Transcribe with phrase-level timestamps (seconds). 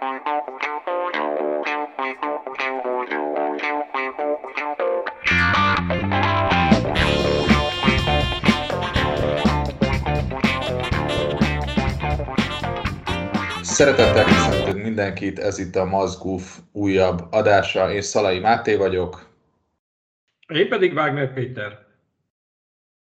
[0.00, 0.24] Szeretettel
[14.24, 17.92] köszöntünk mindenkit, ez itt a Mazguf újabb adása.
[17.92, 19.28] Én Szalai Máté vagyok.
[20.48, 21.78] Én pedig Wagner Péter.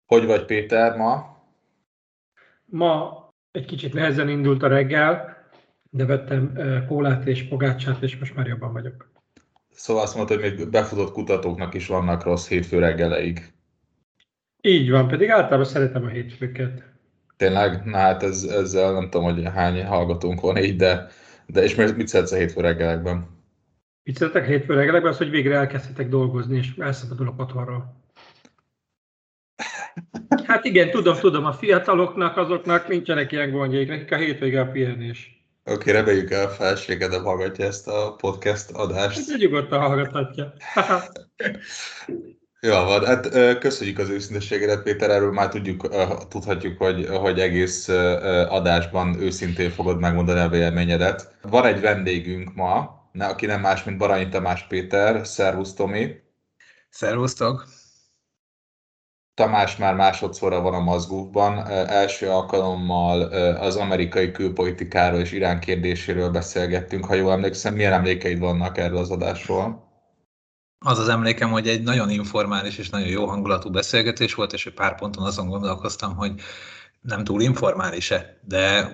[0.06, 1.36] Hogy vagy Péter ma?
[2.64, 3.18] Ma
[3.50, 5.37] egy kicsit nehezen indult a reggel,
[5.90, 6.52] de vettem
[6.88, 9.10] kólát és pogácsát, és most már jobban vagyok.
[9.70, 13.52] Szóval azt mondtad, hogy még befutott kutatóknak is vannak rossz hétfő reggeleig.
[14.60, 16.82] Így van, pedig általában szeretem a hétfőket.
[17.36, 17.84] Tényleg?
[17.84, 21.06] Na hát ez, ezzel nem tudom, hogy hány hallgatónk van így, de,
[21.46, 23.26] de és mit szeretsz a hétfő reggelekben?
[24.02, 25.10] Mit szeretek hétfő reggelekben?
[25.10, 27.96] Az, hogy végre elkezdhetek dolgozni, és elszabadulok otthonról.
[30.44, 35.37] Hát igen, tudom, tudom, a fiataloknak, azoknak nincsenek ilyen gondjaik, nekik a hétvége a pihenés.
[35.68, 39.30] Oké, okay, reméljük el a felségedem hallgatja ezt a podcast adást.
[39.30, 40.52] Hát, nyugodtan hallgathatja.
[42.60, 45.88] Jó van, hát köszönjük az őszinteségedet, Péter, erről már tudjuk,
[46.28, 47.88] tudhatjuk, hogy, hogy egész
[48.48, 51.36] adásban őszintén fogod megmondani a véleményedet.
[51.42, 55.26] Van egy vendégünk ma, aki nem más, mint Baranyi Tamás Péter.
[55.26, 56.14] Szervusz, Tomi!
[56.90, 57.66] Szervusztok!
[59.38, 61.66] Tamás már másodszorra van a Mazgúfban.
[61.88, 63.22] Első alkalommal
[63.52, 67.04] az amerikai külpolitikáról és Irán kérdéséről beszélgettünk.
[67.04, 69.86] Ha jól emlékszem, milyen emlékeid vannak erről az adásról?
[70.86, 74.98] Az az emlékem, hogy egy nagyon informális és nagyon jó hangulatú beszélgetés volt, és pár
[74.98, 76.32] ponton azon gondolkoztam, hogy
[77.00, 78.90] nem túl informális-e, de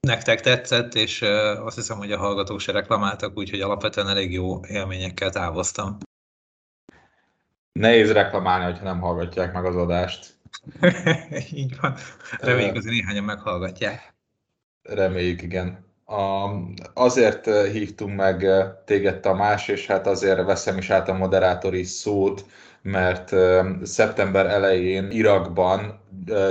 [0.00, 1.22] nektek tetszett, és
[1.64, 5.98] azt hiszem, hogy a hallgatók se reklamáltak, úgyhogy alapvetően elég jó élményekkel távoztam.
[7.72, 10.34] Nehéz reklamálni, hogyha nem hallgatják meg az adást.
[11.52, 11.94] Így van.
[12.38, 14.14] Reméljük, azért néhányan meghallgatják.
[14.82, 15.88] Reméljük, igen.
[16.04, 16.50] A,
[16.94, 18.46] azért hívtunk meg
[18.84, 22.44] téged Tamás, és hát azért veszem is át a moderátori szót,
[22.82, 23.34] mert
[23.82, 26.00] szeptember elején Irakban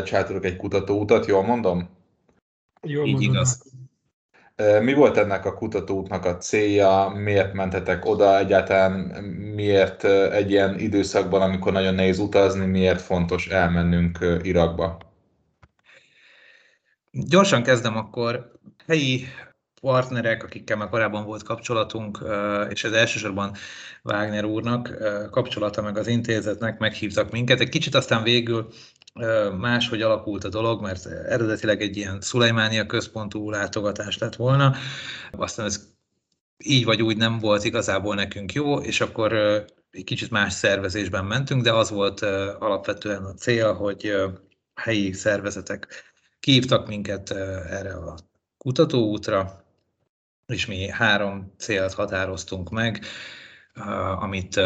[0.04, 1.90] csináltunk egy kutatóutat, jól mondom?
[2.82, 3.32] Jól Így mondom.
[3.32, 3.64] igaz.
[4.82, 8.92] Mi volt ennek a kutatóútnak a célja, miért mentetek oda egyáltalán,
[9.56, 14.98] miért egy ilyen időszakban, amikor nagyon nehéz utazni, miért fontos elmennünk Irakba?
[17.12, 18.52] Gyorsan kezdem akkor.
[18.88, 19.26] Helyi
[19.82, 22.20] partnerek, akikkel már korábban volt kapcsolatunk,
[22.70, 23.56] és ez elsősorban
[24.04, 24.98] Wagner úrnak
[25.32, 27.60] kapcsolata meg az intézetnek meghívtak minket.
[27.60, 28.68] Egy kicsit aztán végül
[29.58, 34.76] máshogy alakult a dolog, mert eredetileg egy ilyen Szulajmánia központú látogatás lett volna,
[35.32, 35.88] aztán ez
[36.58, 39.34] így vagy úgy nem volt igazából nekünk jó, és akkor
[39.92, 42.22] egy kicsit más szervezésben mentünk, de az volt
[42.60, 44.16] alapvetően a cél, hogy
[44.76, 45.88] helyi szervezetek
[46.40, 47.32] kívtak minket
[47.70, 48.18] erre a
[48.58, 49.64] kutatóútra,
[50.46, 53.06] és mi három célt határoztunk meg,
[54.20, 54.60] amit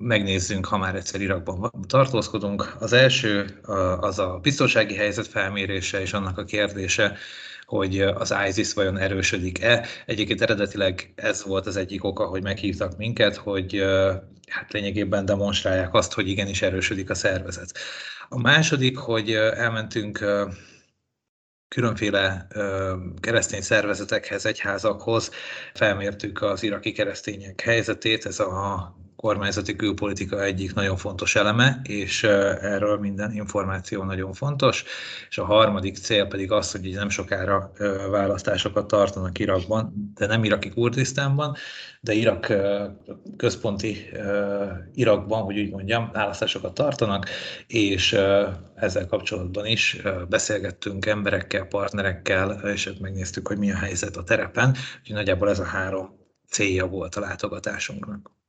[0.00, 2.76] megnézzünk, ha már egyszer Irakban tartózkodunk.
[2.78, 3.60] Az első
[4.00, 7.16] az a biztonsági helyzet felmérése és annak a kérdése,
[7.64, 9.86] hogy az ISIS vajon erősödik-e.
[10.06, 13.84] Egyébként eredetileg ez volt az egyik oka, hogy meghívtak minket, hogy
[14.48, 17.78] hát lényegében demonstrálják azt, hogy igenis erősödik a szervezet.
[18.28, 20.24] A második, hogy elmentünk
[21.68, 22.46] különféle
[23.20, 25.30] keresztény szervezetekhez, egyházakhoz
[25.74, 32.98] felmértük az iraki keresztények helyzetét, ez a kormányzati külpolitika egyik nagyon fontos eleme, és erről
[32.98, 34.84] minden információ nagyon fontos.
[35.28, 37.72] És a harmadik cél pedig az, hogy nem sokára
[38.10, 41.56] választásokat tartanak Irakban, de nem iraki Kurdisztánban,
[42.00, 42.52] de Irak
[43.36, 43.96] központi
[44.94, 47.26] Irakban, hogy úgy mondjam, választásokat tartanak,
[47.66, 48.12] és
[48.74, 54.68] ezzel kapcsolatban is beszélgettünk emberekkel, partnerekkel, és megnéztük, hogy mi a helyzet a terepen,
[55.00, 58.39] úgyhogy nagyjából ez a három célja volt a látogatásunknak.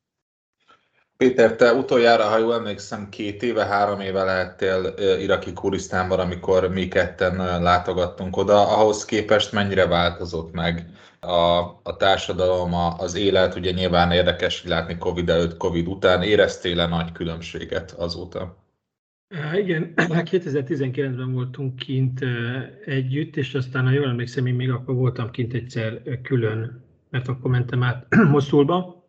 [1.22, 6.88] Péter, te utoljára, ha jól emlékszem, két éve, három éve lehettél iraki Kurisztánban, amikor mi
[6.88, 8.78] ketten látogattunk oda.
[8.78, 10.86] Ahhoz képest mennyire változott meg
[11.20, 11.36] a,
[11.84, 13.56] a társadalom, az élet?
[13.56, 16.24] Ugye nyilván érdekes látni Covid előtt, Covid után.
[16.24, 18.58] Éreztél-e nagy különbséget azóta?
[19.56, 19.94] Igen,
[20.32, 22.20] 2019-ben voltunk kint
[22.86, 27.52] együtt, és aztán, ha jól emlékszem, én még akkor voltam kint egyszer külön, mert akkor
[27.52, 29.06] mentem át Moszulba.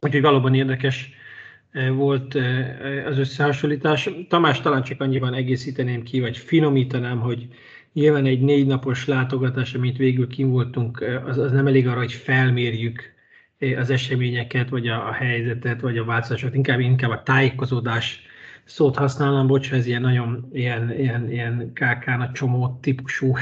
[0.00, 1.17] Úgyhogy valóban érdekes
[1.94, 2.34] volt
[3.06, 4.10] az összehasonlítás.
[4.28, 7.48] Tamás, talán csak annyiban egészíteném ki, vagy finomítanám, hogy
[7.92, 12.12] nyilván egy négy napos látogatás, amit végül kim voltunk, az, az nem elég arra, hogy
[12.12, 13.02] felmérjük
[13.78, 18.22] az eseményeket, vagy a, a helyzetet, vagy a változásokat, inkább, inkább a tájékozódás
[18.64, 23.36] szót használnám, bocs, ez ilyen nagyon ilyen, ilyen, ilyen kákán a csomó típusú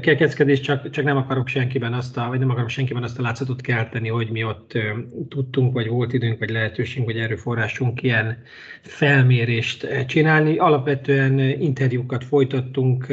[0.00, 3.60] kekeckedés, csak, csak nem akarok senkiben azt a, vagy nem akarom senkiben azt a látszatot
[3.60, 4.72] kelteni, hogy mi ott
[5.28, 8.42] tudtunk, vagy volt időnk, vagy lehetőségünk, vagy erőforrásunk ilyen
[8.80, 10.56] felmérést csinálni.
[10.56, 13.06] Alapvetően interjúkat folytattunk,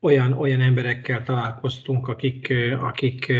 [0.00, 3.32] olyan, olyan emberekkel találkoztunk, akik, akik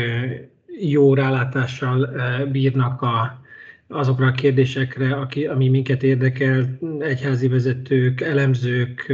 [0.79, 2.09] jó rálátással
[2.51, 3.41] bírnak a,
[3.87, 9.11] azokra a kérdésekre, aki, ami minket érdekel, egyházi vezetők, elemzők,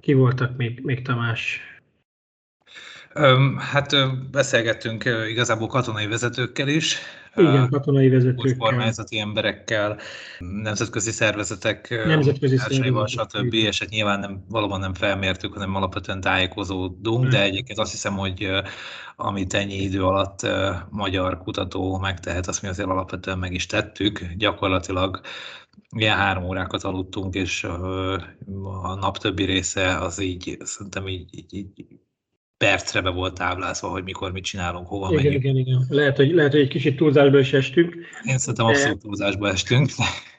[0.00, 1.60] ki voltak még, még Tamás?
[3.58, 3.94] Hát
[4.30, 6.96] beszélgettünk igazából katonai vezetőkkel is.
[7.38, 8.56] Igen, katonai vezetőkkel.
[8.56, 9.98] Kormányzati emberekkel,
[10.38, 13.54] nemzetközi szervezetek, nemzetközi szervezetek, stb.
[13.54, 18.50] És hát nyilván nem, valóban nem felmértük, hanem alapvetően tájékozódunk, de egyébként azt hiszem, hogy
[19.16, 20.46] amit ennyi idő alatt
[20.90, 24.24] magyar kutató megtehet, azt mi azért alapvetően meg is tettük.
[24.36, 25.20] Gyakorlatilag
[25.96, 27.64] ilyen három órákat aludtunk, és
[28.82, 32.00] a nap többi része az így, szerintem így, így, így
[32.58, 35.44] percre be volt táblázva, hogy mikor mit csinálunk, hova igen, megyünk.
[35.44, 35.86] Igen, igen.
[35.88, 37.94] Lehet, hogy, lehet, hogy egy kicsit túlzásba is estünk.
[38.24, 39.90] Én szerintem de, abszolút túlzásba estünk,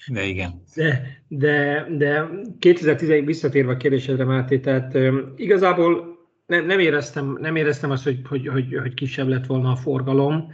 [0.07, 0.63] de igen.
[0.75, 2.29] De, de, de
[2.59, 4.97] 2011 visszatérve a kérdésedre, Máté, tehát
[5.35, 9.75] igazából nem, nem, éreztem, nem éreztem azt, hogy, hogy, hogy, hogy kisebb lett volna a
[9.75, 10.51] forgalom.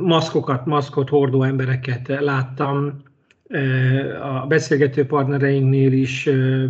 [0.00, 3.02] Maszkokat, maszkot hordó embereket láttam,
[4.22, 6.28] a beszélgető partnereinknél is,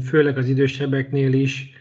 [0.09, 1.76] főleg az idősebbeknél is,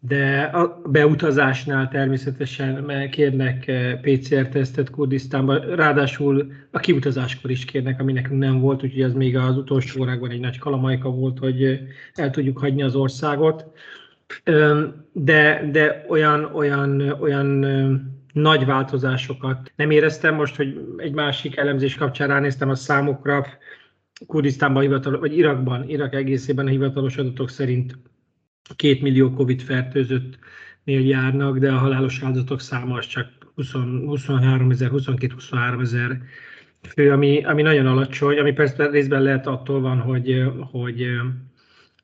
[0.00, 3.72] de a beutazásnál természetesen kérnek
[4.02, 9.56] PCR-tesztet Kurdisztánban, ráadásul a kiutazáskor is kérnek, ami nekünk nem volt, úgyhogy ez még az
[9.56, 11.80] utolsó órákban egy nagy kalamajka volt, hogy
[12.14, 13.64] el tudjuk hagyni az országot.
[15.12, 17.64] De, de olyan, olyan, olyan
[18.32, 20.34] nagy változásokat nem éreztem.
[20.34, 23.46] Most, hogy egy másik elemzés kapcsán ránéztem a számokra,
[24.26, 27.98] Kurdisztánban hivatalos, vagy Irakban, Irak egészében a hivatalos adatok szerint
[28.76, 34.90] két millió Covid fertőzöttnél járnak, de a halálos áldozatok száma az csak 20, 23 ezer,
[34.92, 36.20] 22-23 ezer
[36.82, 41.06] fő, ami, ami nagyon alacsony, ami persze részben lehet attól van, hogy, hogy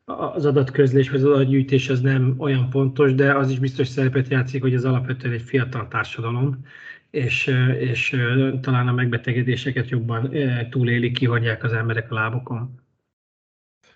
[0.05, 4.63] az adatközlés vagy az adatgyűjtés az nem olyan pontos, de az is biztos szerepet játszik,
[4.63, 6.65] hogy ez alapvetően egy fiatal társadalom,
[7.11, 8.17] és, és
[8.61, 10.35] talán a megbetegedéseket jobban
[10.71, 12.84] túlélik, kihagyják az emberek a lábokon.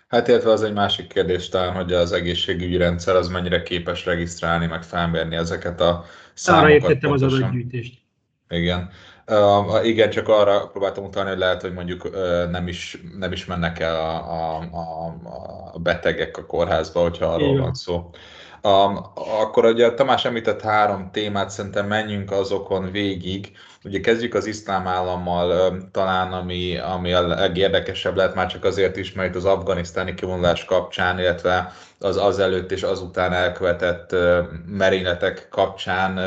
[0.09, 4.65] Hát illetve az egy másik kérdés talán, hogy az egészségügyi rendszer az mennyire képes regisztrálni,
[4.65, 6.65] meg felmérni ezeket a számokat.
[6.65, 7.93] Arra értettem az adatgyűjtést.
[8.49, 8.89] Igen.
[9.27, 13.45] Uh, igen, csak arra próbáltam utalni, hogy lehet, hogy mondjuk uh, nem, is, nem is
[13.45, 15.15] mennek el a, a, a,
[15.73, 17.61] a betegek a kórházba, hogyha arról igen.
[17.61, 18.09] van szó.
[18.61, 23.51] Um, akkor ugye Tamás említett három témát, szerintem menjünk azokon végig.
[23.83, 29.13] Ugye kezdjük az iszlám állammal talán, ami, ami a legérdekesebb lehet már csak azért is,
[29.13, 34.15] mert az afganisztáni kivonulás kapcsán, illetve az azelőtt és azután elkövetett
[34.65, 36.19] merényletek kapcsán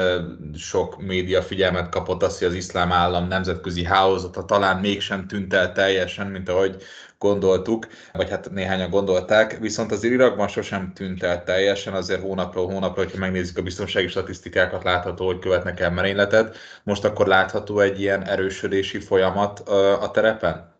[0.57, 5.73] sok média figyelmet kapott az, hogy az iszlám állam nemzetközi hálózata talán mégsem tűnt el
[5.73, 6.77] teljesen, mint ahogy
[7.23, 13.03] gondoltuk, vagy hát néhányan gondolták, viszont az Irakban sosem tűnt el teljesen, azért hónapról hónapra,
[13.03, 16.57] hogyha megnézzük a biztonsági statisztikákat, látható, hogy követnek el merényletet.
[16.83, 19.61] Most akkor látható egy ilyen erősödési folyamat
[20.01, 20.71] a terepen?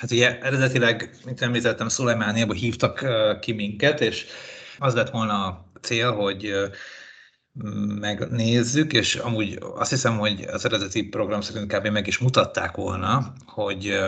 [0.00, 3.06] Hát ugye eredetileg, mint említettem, Szulajmániába hívtak
[3.40, 4.26] ki minket, és
[4.78, 6.52] az lett volna a cél, hogy
[8.00, 11.86] megnézzük, és amúgy azt hiszem, hogy az eredeti program szerint kb.
[11.86, 13.98] meg is mutatták volna, hogy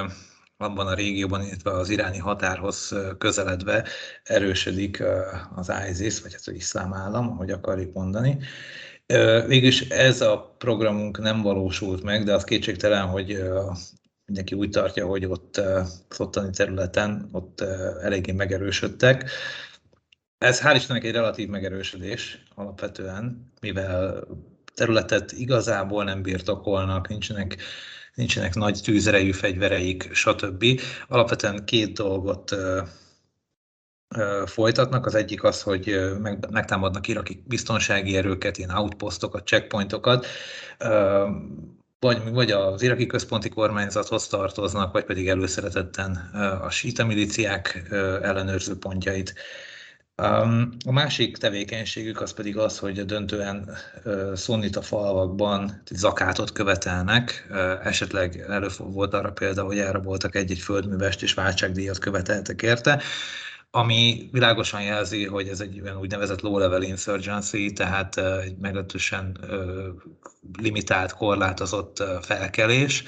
[0.56, 3.85] abban a régióban, illetve az iráni határhoz közeledve
[4.23, 5.02] erősödik
[5.54, 8.38] az ISIS, vagy hát az iszlám állam, ahogy akarjuk mondani.
[9.47, 13.42] Végülis ez a programunk nem valósult meg, de az kétségtelen, hogy
[14.26, 16.04] mindenki úgy tartja, hogy ott az
[16.52, 17.61] területen ott
[18.02, 19.30] eléggé megerősödtek.
[20.42, 24.25] Ez hál' Istennek egy relatív megerősödés alapvetően, mivel
[24.75, 27.56] területet igazából nem birtokolnak, nincsenek,
[28.14, 30.64] nincsenek nagy tűzerejű fegyvereik, stb.
[31.08, 32.56] Alapvetően két dolgot
[34.44, 35.06] folytatnak.
[35.06, 36.00] Az egyik az, hogy
[36.50, 40.26] megtámadnak iraki biztonsági erőket, ilyen outpostokat, checkpointokat,
[41.99, 46.14] vagy, vagy az iraki központi kormányzathoz tartoznak, vagy pedig előszeretetten
[46.62, 47.82] a síta miliciák
[48.22, 49.34] ellenőrző pontjait
[50.84, 53.70] a másik tevékenységük az pedig az, hogy döntően
[54.34, 57.46] szonnita falvakban zakátot követelnek,
[57.82, 63.02] esetleg elő volt arra példa, hogy elraboltak egy-egy földművest és váltságdíjat követeltek érte,
[63.70, 69.38] ami világosan jelzi, hogy ez egy olyan úgynevezett low-level insurgency, tehát egy meglehetősen
[70.58, 73.04] limitált, korlátozott felkelés,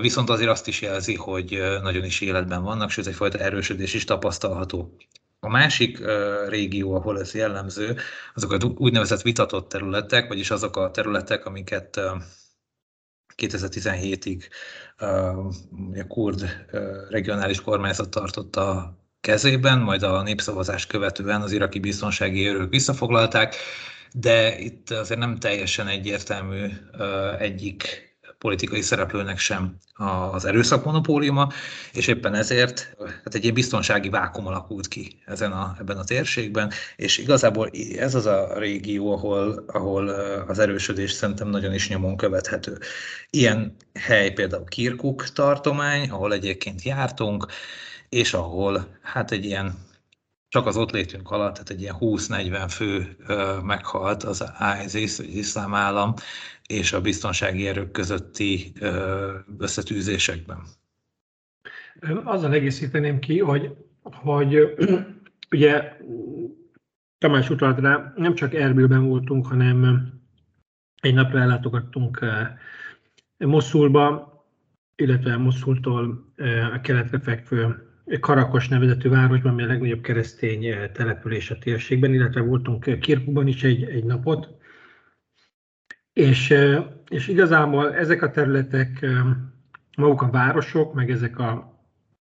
[0.00, 4.96] viszont azért azt is jelzi, hogy nagyon is életben vannak, sőt egyfajta erősödés is tapasztalható.
[5.44, 5.98] A másik
[6.48, 7.96] régió, ahol ez jellemző,
[8.34, 12.00] azok a úgynevezett vitatott területek, vagyis azok a területek, amiket
[13.36, 14.42] 2017-ig
[16.00, 16.66] a kurd
[17.08, 23.56] regionális kormányzat tartotta kezében, majd a népszavazás követően az iraki biztonsági őrök visszafoglalták,
[24.12, 26.68] de itt azért nem teljesen egyértelmű
[27.38, 28.11] egyik
[28.42, 29.76] politikai szereplőnek sem
[30.32, 31.48] az erőszak monopóliuma,
[31.92, 36.70] és éppen ezért hát egy ilyen biztonsági vákum alakult ki ezen a, ebben a térségben,
[36.96, 40.08] és igazából ez az a régió, ahol, ahol
[40.48, 42.78] az erősödés szerintem nagyon is nyomon követhető.
[43.30, 47.46] Ilyen hely például Kirkuk tartomány, ahol egyébként jártunk,
[48.08, 49.74] és ahol hát egy ilyen
[50.52, 53.16] csak az ott létünk alatt, tehát egy ilyen 20-40 fő
[53.62, 54.44] meghalt az
[54.84, 56.14] ISIS, az iszlám állam
[56.66, 58.72] és a biztonsági erők közötti
[59.58, 60.58] összetűzésekben.
[62.24, 64.74] Azzal egészíteném ki, hogy, hogy
[65.50, 65.96] ugye
[67.18, 70.08] Tamás utalt rá, nem csak Erbilben voltunk, hanem
[71.00, 72.24] egy napra ellátogattunk
[73.36, 74.32] Moszulba,
[74.96, 76.32] illetve Moszultól
[76.74, 82.40] a keletre fekvő Karakos nevezetű városban, ami a legnagyobb keresztény eh, település a térségben, illetve
[82.40, 84.48] voltunk Kirkukban is egy, egy napot.
[86.12, 89.24] És, eh, és igazából ezek a területek, eh,
[89.96, 91.80] maguk a városok, meg ezek a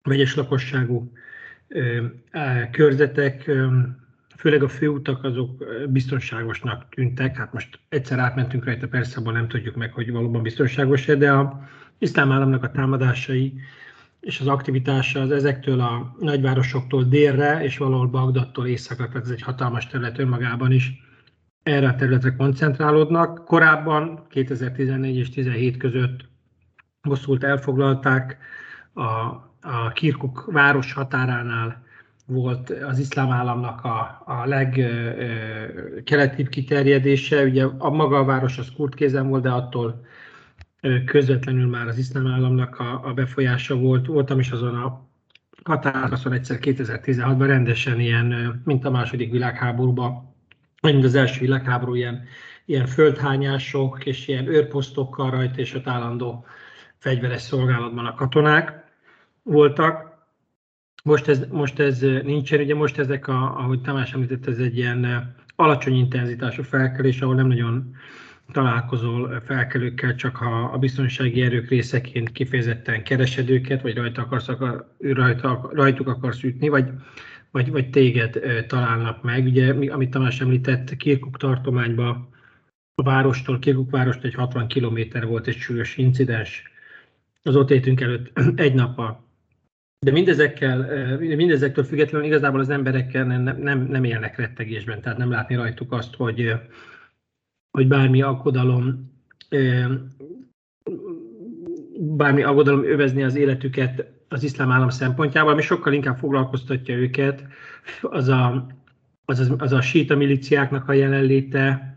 [0.03, 1.13] vegyes lakosságú
[2.71, 3.51] körzetek,
[4.37, 7.37] főleg a főutak azok biztonságosnak tűntek.
[7.37, 11.69] Hát most egyszer átmentünk rajta, persze abban nem tudjuk meg, hogy valóban biztonságos-e, de a
[11.99, 13.55] iszlám államnak a támadásai
[14.25, 19.43] és az aktivitása az ezektől a nagyvárosoktól délre, és valahol Bagdadtól északra, tehát ez egy
[19.43, 20.93] hatalmas terület önmagában is,
[21.63, 23.45] erre a területre koncentrálódnak.
[23.45, 26.33] Korábban, 2014 és 2017 között
[27.03, 28.39] Moszult elfoglalták,
[28.93, 29.03] a,
[29.61, 31.85] a Kirkuk város határánál
[32.27, 37.43] volt az iszlám államnak a, a legkeletibb kiterjedése.
[37.43, 40.05] Ugye a maga a város az kurt kézen volt, de attól
[41.05, 44.07] közvetlenül már az iszlám államnak a, a befolyása volt.
[44.07, 45.09] Voltam is azon a
[45.65, 50.35] határaszon egyszer 2016-ban rendesen ilyen, mint a második világháborúban,
[50.83, 52.23] mint az első világháború, ilyen,
[52.65, 56.47] ilyen földhányások és ilyen őrposztokkal rajta, és ott állandó
[56.99, 58.85] fegyveres szolgálatban a katonák
[59.43, 60.13] voltak.
[61.05, 65.35] Most ez, most ez nincsen, ugye most ezek, a, ahogy Tamás említett, ez egy ilyen
[65.57, 67.95] alacsony intenzitású felkelés, ahol nem nagyon
[68.53, 74.49] találkozol felkelőkkel, csak ha a biztonsági erők részeként kifejezetten keresed őket, vagy rajta akarsz,
[74.99, 76.89] rajta, rajtuk akarsz ütni, vagy,
[77.51, 79.45] vagy, vagy téged találnak meg.
[79.45, 82.29] Ugye, amit Tamás említett, Kirkuk tartományban
[82.95, 86.73] a várostól, Kirkuk várost egy 60 kilométer volt egy súlyos incidens
[87.43, 89.23] az ott étünk előtt egy nappal.
[89.99, 95.55] De mindezekkel, mindezektől függetlenül igazából az emberekkel nem, nem, nem élnek rettegésben, tehát nem látni
[95.55, 96.55] rajtuk azt, hogy,
[97.75, 99.13] hogy bármi aggodalom,
[101.99, 107.45] bármi aggodalom övezni az életüket az iszlám állam szempontjából, ami sokkal inkább foglalkoztatja őket,
[108.03, 108.67] az a,
[109.25, 111.97] az, az, az a síta miliciáknak a jelenléte,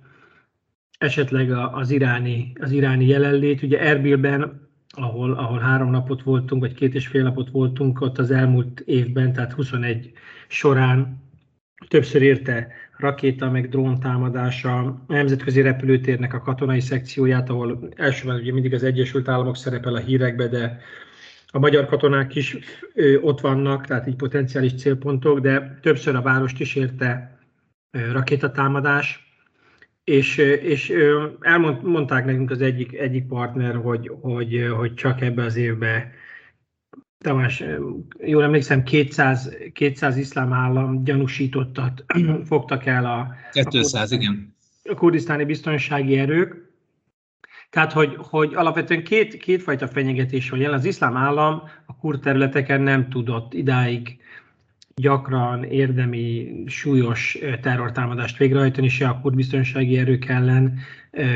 [0.97, 3.61] esetleg az iráni, az iráni jelenlét.
[3.61, 8.31] Ugye Erbilben, ahol, ahol három napot voltunk, vagy két és fél napot voltunk, ott az
[8.31, 10.11] elmúlt évben, tehát 21
[10.47, 11.25] során
[11.87, 18.53] többször érte rakéta meg drón támadása, a nemzetközi repülőtérnek a katonai szekcióját, ahol elsőben ugye
[18.53, 20.79] mindig az Egyesült Államok szerepel a hírekbe, de
[21.47, 22.57] a magyar katonák is
[23.21, 27.37] ott vannak, tehát így potenciális célpontok, de többször a várost is érte
[28.11, 29.27] rakétatámadás,
[30.03, 30.93] és, és
[31.39, 36.11] elmondták nekünk az egyik, egyik partner, hogy, hogy, hogy csak ebbe az évbe
[37.17, 37.63] Tamás,
[38.19, 42.05] jól emlékszem, 200, 200 iszlám állam gyanúsítottat
[42.49, 43.35] fogtak el a,
[43.69, 44.55] 200, a, igen.
[44.83, 46.65] a kurdisztáni biztonsági erők.
[47.69, 50.77] Tehát, hogy, hogy alapvetően két, kétfajta fenyegetés van jelen.
[50.77, 54.17] Az iszlám állam a kurd területeken nem tudott idáig
[54.95, 60.79] gyakran érdemi, súlyos terrortámadást végrehajtani, se a kurd biztonsági erők ellen,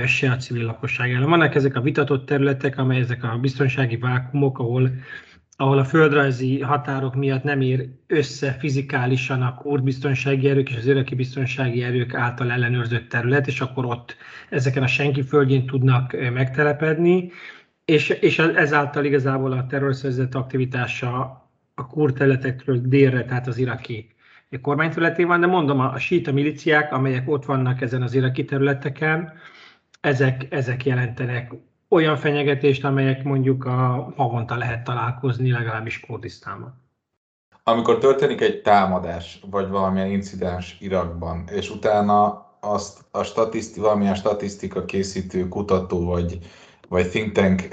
[0.05, 1.29] se a civil lakosság ellen.
[1.29, 4.91] Vannak ezek a vitatott területek, amely ezek a biztonsági vákumok, ahol
[5.61, 10.85] ahol a földrajzi határok miatt nem ér össze fizikálisan a kurd biztonsági erők és az
[10.85, 14.15] iraki biztonsági erők által ellenőrzött terület, és akkor ott
[14.49, 17.31] ezeken a senki földjén tudnak megtelepedni,
[17.85, 21.19] és, és ezáltal igazából a terrorszervezet aktivitása
[21.75, 24.09] a kurd területekről délre, tehát az iraki
[24.61, 29.33] kormányterületén van, de mondom, a síta miliciák, amelyek ott vannak ezen az iraki területeken,
[29.99, 31.51] ezek, ezek jelentenek
[31.91, 36.81] olyan fenyegetést, amelyek mondjuk a havonta lehet találkozni, legalábbis Kurdisztánban.
[37.63, 44.85] Amikor történik egy támadás, vagy valamilyen incidens Irakban, és utána azt a statiszti, valamilyen statisztika
[44.85, 46.37] készítő kutató, vagy,
[46.89, 47.67] vagy think tank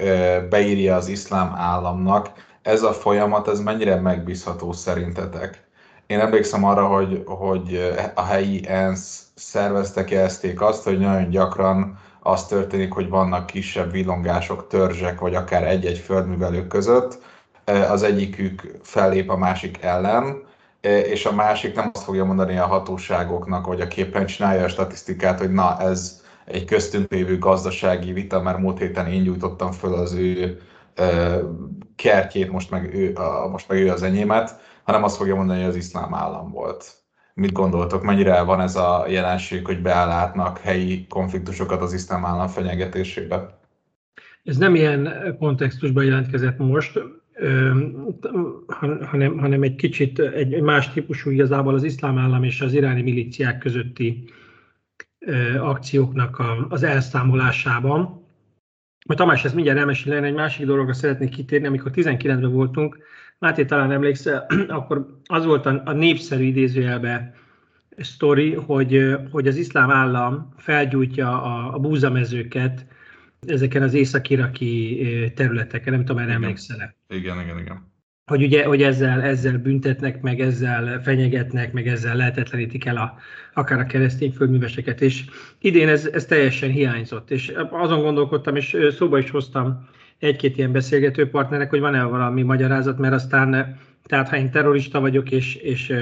[0.49, 5.67] beírja az iszlám államnak, ez a folyamat, ez mennyire megbízható szerintetek?
[6.07, 12.45] Én emlékszem arra, hogy, hogy a helyi ENSZ szerveztek, jelezték azt, hogy nagyon gyakran az
[12.45, 17.19] történik, hogy vannak kisebb villongások, törzsek, vagy akár egy-egy földművelők között,
[17.65, 20.43] az egyikük fellép a másik ellen,
[20.81, 25.39] és a másik nem azt fogja mondani a hatóságoknak, vagy a képen csinálja a statisztikát,
[25.39, 30.13] hogy na, ez egy köztünk lévő gazdasági vita, mert múlt héten én gyújtottam föl az
[30.13, 30.61] ő
[31.95, 33.17] kertjét, most meg ő,
[33.51, 36.98] most meg ő az enyémet, hanem azt fogja mondani, hogy az iszlám állam volt.
[37.39, 43.59] Mit gondoltok, mennyire van ez a jelenség, hogy beállátnak helyi konfliktusokat az iszlám állam fenyegetésébe?
[44.43, 46.99] Ez nem ilyen kontextusban jelentkezett most,
[48.99, 53.57] hanem, hanem egy kicsit egy más típusú igazából az iszlám állam és az iráni milíciák
[53.57, 54.29] közötti
[55.59, 58.25] akcióknak az elszámolásában.
[59.05, 62.97] Majd Tamás ezt mindjárt elmesél, egy másik dologra szeretnék kitérni, amikor 19-ben voltunk,
[63.39, 67.33] Máté talán emlékszel, akkor az volt a, a népszerű idézőjelbe
[67.97, 72.85] sztori, hogy, hogy az iszlám állam felgyújtja a, a búzamezőket
[73.47, 77.87] ezeken az észak-iraki területeken, nem tudom, erre emlékszel Igen, igen, igen.
[78.25, 83.17] Hogy ugye, hogy ezzel, ezzel büntetnek, meg ezzel fenyegetnek, meg ezzel lehetetlenítik el a,
[83.53, 85.25] akár a keresztény földműveseket, és
[85.59, 89.87] idén ez, ez teljesen hiányzott, és azon gondolkodtam, és szóba is hoztam
[90.19, 95.31] egy-két ilyen beszélgető partnerek, hogy van-e valami magyarázat, mert aztán, tehát ha én terrorista vagyok,
[95.31, 95.93] és, és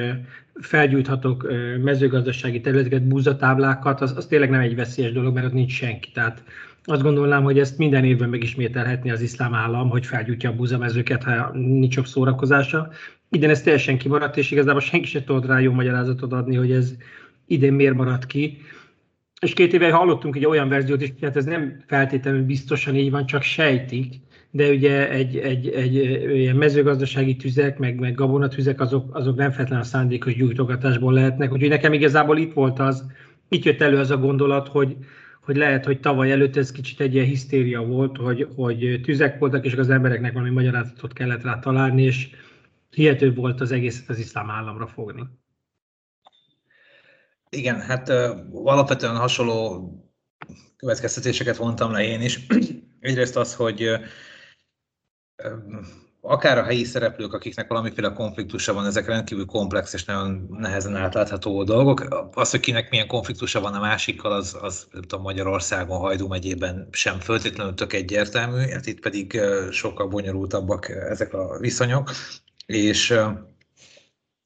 [0.54, 1.48] felgyújthatok
[1.84, 6.12] mezőgazdasági területeket, búzatáblákat, az, az tényleg nem egy veszélyes dolog, mert ott nincs senki.
[6.12, 6.44] Tehát
[6.84, 11.52] azt gondolnám, hogy ezt minden évben megismételhetni az iszlám állam, hogy felgyújtja a búzamezőket, ha
[11.54, 12.90] nincs jobb szórakozása.
[13.30, 16.94] Idén ez teljesen kimaradt, és igazából senki sem tudott rá jó magyarázatot adni, hogy ez
[17.48, 18.58] idén miért maradt ki.
[19.41, 23.25] És két éve hallottunk egy olyan verziót is, hát ez nem feltétlenül biztosan így van,
[23.25, 24.14] csak sejtik,
[24.51, 25.96] de ugye egy, egy, egy
[26.35, 31.51] ilyen mezőgazdasági tüzek, meg, meg gabonatüzek, azok, azok nem feltétlenül a szándékos gyújtogatásból lehetnek.
[31.51, 33.05] Úgyhogy nekem igazából itt volt az,
[33.50, 34.98] itt jött elő az a gondolat, hogy,
[35.42, 39.66] hogy lehet, hogy tavaly előtt ez kicsit egy ilyen hisztéria volt, hogy, hogy tüzek voltak,
[39.66, 42.29] és az embereknek valami magyarázatot kellett rá találni, és
[42.92, 45.24] hihető volt az egészet az iszlám államra fogni.
[47.50, 48.10] Igen, hát
[48.53, 49.92] alapvetően hasonló
[50.77, 52.48] következtetéseket vontam le én is.
[53.00, 54.00] Egyrészt az, hogy
[56.22, 61.64] akár a helyi szereplők, akiknek valamiféle konfliktusa van, ezek rendkívül komplex és nagyon nehezen átlátható
[61.64, 62.29] dolgok.
[62.33, 67.20] Az, hogy kinek milyen konfliktusa van a másikkal, az, az tudom, Magyarországon, Hajdú megyében sem
[67.20, 72.12] föltétlenül tök egyértelmű, hát itt pedig sokkal bonyolultabbak ezek a viszonyok.
[72.66, 73.20] És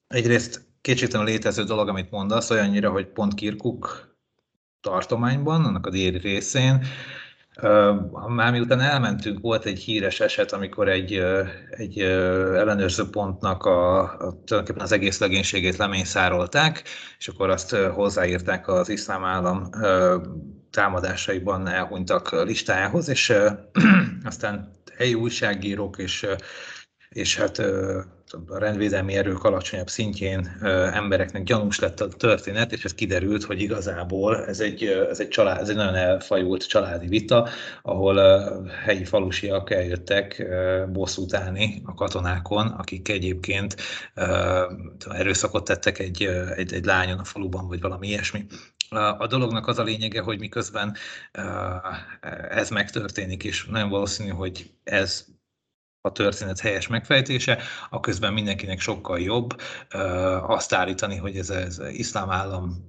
[0.08, 4.16] egyrészt kétségtelen létező dolog, amit mondasz, olyannyira, hogy pont Kirkuk
[4.82, 6.86] tartományban, annak a déli részén,
[8.28, 11.24] már miután elmentünk, volt egy híres eset, amikor egy,
[11.70, 16.84] egy ellenőrző pontnak a, a, tulajdonképpen az egész legénységét lemészárolták,
[17.18, 19.70] és akkor azt hozzáírták az iszlám állam
[20.70, 23.34] támadásaiban elhunytak listájához, és
[24.24, 26.28] aztán helyi újságírók és,
[27.10, 27.62] és hát
[28.48, 30.58] a rendvédelmi erők alacsonyabb szintjén
[30.94, 35.60] embereknek gyanús lett a történet, és ez kiderült, hogy igazából ez egy, ez egy, család,
[35.60, 37.50] ez egy nagyon elfajult családi vita,
[37.82, 38.18] ahol
[38.86, 40.46] helyi falusiak eljöttek
[40.92, 43.76] bosszút állni a katonákon, akik egyébként
[45.10, 46.24] erőszakot tettek egy,
[46.56, 48.46] egy, egy lányon a faluban, vagy valami ilyesmi.
[49.18, 50.96] A dolognak az a lényege, hogy miközben
[52.50, 55.26] ez megtörténik, és nagyon valószínű, hogy ez
[56.02, 59.62] a történet helyes megfejtése, a közben mindenkinek sokkal jobb
[60.42, 62.88] azt állítani, hogy ez az iszlám állam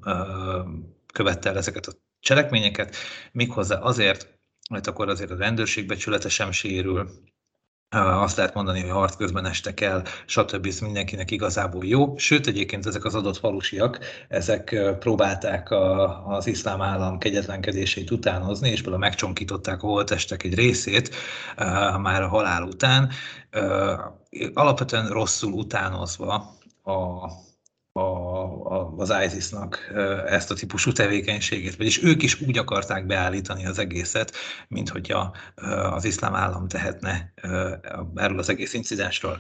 [1.13, 2.97] követte el ezeket a cselekményeket,
[3.33, 4.39] méghozzá azért,
[4.71, 7.11] mert akkor azért a rendőrség becsülete sem sérül,
[8.01, 10.67] azt lehet mondani, hogy harc közben estek el, stb.
[10.67, 12.19] Ez mindenkinek igazából jó.
[12.19, 18.81] Sőt, egyébként ezek az adott falusiak, ezek próbálták a, az iszlám állam kegyetlenkedését utánozni, és
[18.81, 21.15] például megcsonkították a holtestek egy részét
[21.99, 23.11] már a halál után,
[24.53, 26.35] alapvetően rosszul utánozva
[26.85, 27.29] a
[27.93, 29.93] a, a, az ISIS-nak
[30.27, 34.33] ezt a típusú tevékenységét, vagyis ők is úgy akarták beállítani az egészet,
[34.69, 35.33] mint hogy a,
[35.95, 37.33] az iszlám állam tehetne
[38.15, 39.37] erről az egész incidensről.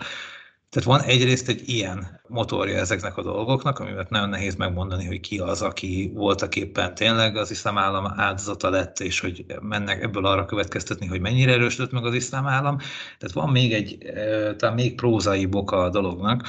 [0.72, 5.38] Tehát van egyrészt egy ilyen motorja ezeknek a dolgoknak, amivel nagyon nehéz megmondani, hogy ki
[5.38, 10.44] az, aki voltak éppen tényleg az iszlám állam áldozata lett, és hogy mennek ebből arra
[10.44, 12.78] következtetni, hogy mennyire erősödött meg az iszlám állam.
[13.18, 13.98] Tehát van még egy,
[14.56, 16.48] talán még prózai boka a dolognak,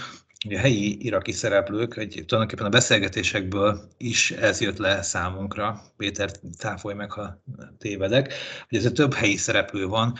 [0.49, 6.95] a helyi iraki szereplők, egy, tulajdonképpen a beszélgetésekből is ez jött le számunkra, Péter cáfolj
[6.95, 7.43] meg, ha
[7.77, 8.33] tévedek,
[8.69, 10.17] hogy ez a több helyi szereplő van,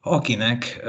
[0.00, 0.80] akinek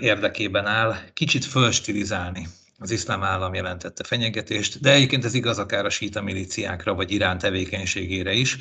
[0.00, 2.46] érdekében áll kicsit fölstilizálni
[2.78, 7.38] az iszlám állam jelentette fenyegetést, de egyébként ez igaz akár a síta milíciákra, vagy Irán
[7.38, 8.56] tevékenységére is.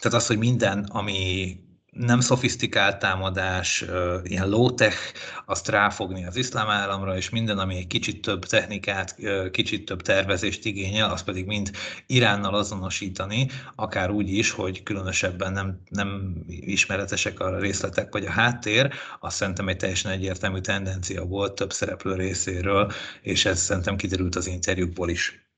[0.00, 1.56] Tehát az, hogy minden, ami
[2.00, 3.84] nem szofisztikált támadás,
[4.22, 4.96] ilyen low-tech,
[5.44, 9.16] azt ráfogni az iszlám államra, és minden, ami egy kicsit több technikát,
[9.50, 11.70] kicsit több tervezést igényel, az pedig mind
[12.06, 18.92] Iránnal azonosítani, akár úgy is, hogy különösebben nem, nem ismeretesek a részletek vagy a háttér,
[19.20, 24.46] azt szerintem egy teljesen egyértelmű tendencia volt több szereplő részéről, és ez szerintem kiderült az
[24.46, 25.48] interjúkból is.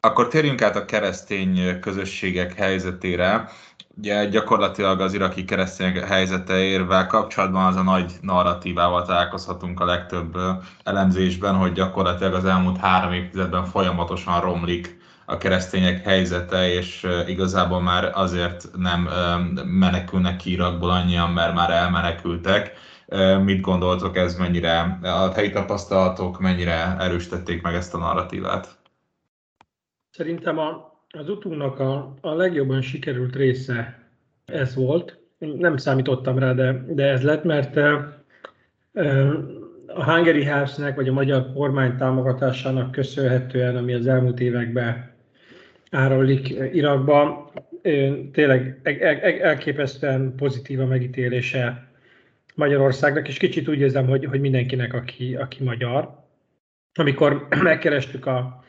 [0.00, 3.50] Akkor térjünk át a keresztény közösségek helyzetére
[3.98, 10.38] ugye gyakorlatilag az iraki keresztények helyzeteivel kapcsolatban az a nagy narratívával találkozhatunk a legtöbb
[10.84, 18.10] elemzésben, hogy gyakorlatilag az elmúlt három évtizedben folyamatosan romlik a keresztények helyzete, és igazából már
[18.14, 19.08] azért nem
[19.64, 22.72] menekülnek ki Irakból annyian, mert már elmenekültek.
[23.44, 28.78] Mit gondoltok ez mennyire, a helyi tapasztalatok mennyire erősítették meg ezt a narratívát?
[30.10, 34.08] Szerintem a, az utunknak a, a legjobban sikerült része
[34.46, 35.18] ez volt.
[35.38, 37.76] Nem számítottam rá, de, de ez lett, mert
[39.86, 45.10] a Hungary House-nek, vagy a magyar kormány támogatásának köszönhetően, ami az elmúlt években
[45.90, 47.52] áralik Irakba,
[48.32, 48.80] tényleg
[49.42, 51.88] elképesztően pozitív a megítélése
[52.54, 56.24] Magyarországnak, és kicsit úgy érzem, hogy, hogy mindenkinek, aki, aki magyar.
[56.94, 58.64] Amikor megkerestük a,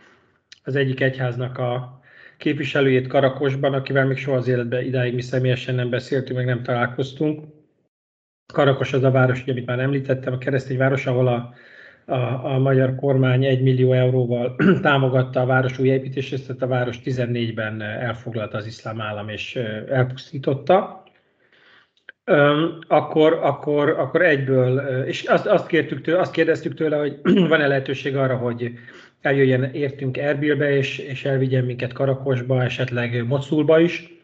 [0.63, 1.99] az egyik egyháznak a
[2.39, 7.43] képviselőjét Karakosban, akivel még soha az életben idáig mi személyesen nem beszéltünk, meg nem találkoztunk.
[8.53, 11.53] Karakos az a város, ugye, amit már említettem, a keresztény város, ahol a,
[12.05, 17.81] a, a magyar kormány 1 millió euróval támogatta a város újjáépítését, tehát a város 14-ben
[17.81, 19.55] elfoglalta az iszlám állam és
[19.89, 21.03] elpusztította.
[22.87, 27.19] Akkor, akkor, akkor egyből, és azt, azt, kértük tőle, azt kérdeztük tőle, hogy
[27.51, 28.71] van-e lehetőség arra, hogy
[29.21, 34.17] eljöjjen értünk Erbilbe, és, és elvigyen minket Karakosba, esetleg Moszulba is.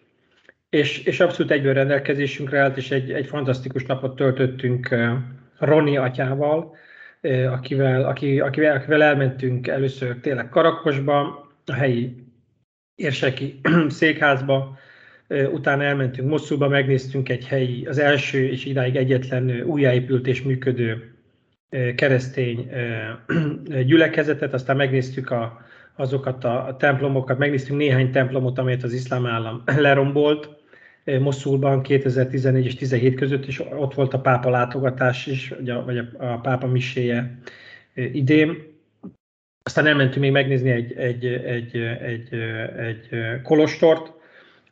[0.69, 4.95] És, és abszolút egyből rendelkezésünkre állt, és egy, egy fantasztikus napot töltöttünk
[5.59, 6.75] Roni atyával,
[7.51, 12.23] akivel, aki, akivel, akivel elmentünk először tényleg Karakosba, a helyi
[12.95, 14.77] érseki székházba,
[15.27, 21.14] utána elmentünk Moszulba, megnéztünk egy helyi, az első és idáig egyetlen újjáépült és működő
[21.95, 22.69] keresztény
[23.85, 30.49] gyülekezetet, aztán megnéztük a, azokat a templomokat, megnéztünk néhány templomot, amelyet az iszlám állam lerombolt,
[31.19, 35.53] Moszulban 2014 és 17 között, és ott volt a pápa látogatás is,
[35.85, 37.39] vagy a, a pápa miséje
[37.93, 38.57] idén.
[39.63, 42.33] Aztán elmentünk még megnézni egy, egy, egy, egy,
[42.77, 43.09] egy
[43.43, 44.11] kolostort,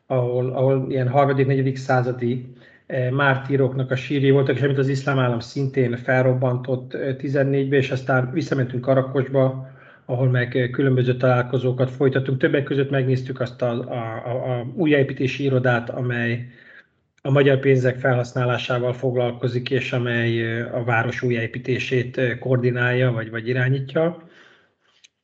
[0.06, 2.62] ahol, ahol ilyen harmadik-negyedik századi E,
[3.12, 8.82] mártíroknak a sírjai voltak, és amit az iszlám állam szintén felrobbantott 14-ben, és aztán visszamentünk
[8.82, 9.72] Karakosba,
[10.06, 12.39] ahol meg különböző találkozókat folytattunk.
[12.39, 16.48] Többek között megnéztük azt a, a, a, a újjáépítési irodát, amely
[17.22, 24.28] a magyar pénzek felhasználásával foglalkozik, és amely a város újjáépítését koordinálja, vagy, vagy irányítja.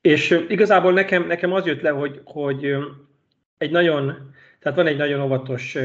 [0.02, 2.76] És igazából nekem, nekem az jött le, hogy, hogy
[3.58, 5.78] egy nagyon tehát van egy nagyon óvatos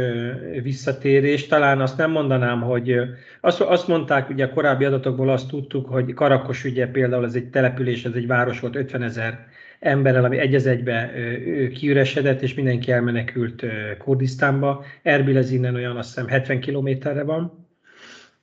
[0.62, 1.46] visszatérés.
[1.46, 2.94] Talán azt nem mondanám, hogy
[3.40, 7.50] azt, azt mondták, ugye a korábbi adatokból azt tudtuk, hogy Karakos ugye például ez egy
[7.50, 9.46] település, ez egy város volt 50 ezer
[9.80, 11.12] emberrel, ami egy egybe
[11.74, 13.64] kiüresedett, és mindenki elmenekült
[13.98, 14.84] Kurdisztánba.
[15.02, 17.64] Erbil ez innen olyan azt hiszem 70 kilométerre van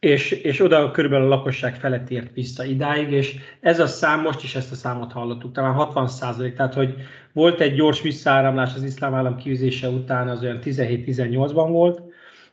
[0.01, 4.43] és, és oda körülbelül a lakosság felett ért vissza idáig, és ez a szám, most
[4.43, 6.95] is ezt a számot hallottuk, talán 60 százalék, tehát hogy
[7.33, 12.01] volt egy gyors visszaáramlás az iszlám állam kiűzése után, az olyan 17-18-ban volt,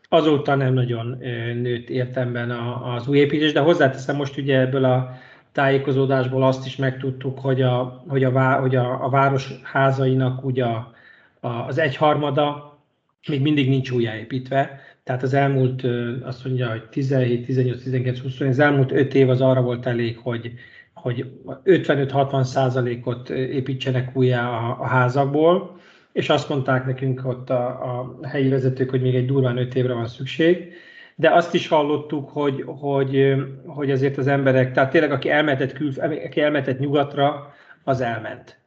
[0.09, 1.17] azóta nem nagyon
[1.63, 2.51] nőtt értemben
[2.85, 5.19] az új építés, de hozzáteszem most ugye ebből a
[5.53, 10.95] tájékozódásból azt is megtudtuk, hogy a, hogy a, hogy a, a város házainak ugye a,
[11.41, 12.79] a, az egyharmada
[13.29, 15.83] még mindig nincs újjáépítve, tehát az elmúlt,
[16.23, 20.19] azt mondja, hogy 17, 18, 19, 20, az elmúlt 5 év az arra volt elég,
[20.19, 20.53] hogy,
[21.03, 21.31] hogy
[21.65, 25.77] 55-60 százalékot építsenek újjá a, a házakból,
[26.13, 29.93] és azt mondták nekünk ott a, a helyi vezetők, hogy még egy durván 5 évre
[29.93, 30.73] van szükség.
[31.15, 33.35] de azt is hallottuk, hogy, hogy,
[33.67, 35.93] hogy azért az emberek, tehát tényleg aki elmentett, kül,
[36.25, 38.59] aki elmentett nyugatra, az elment.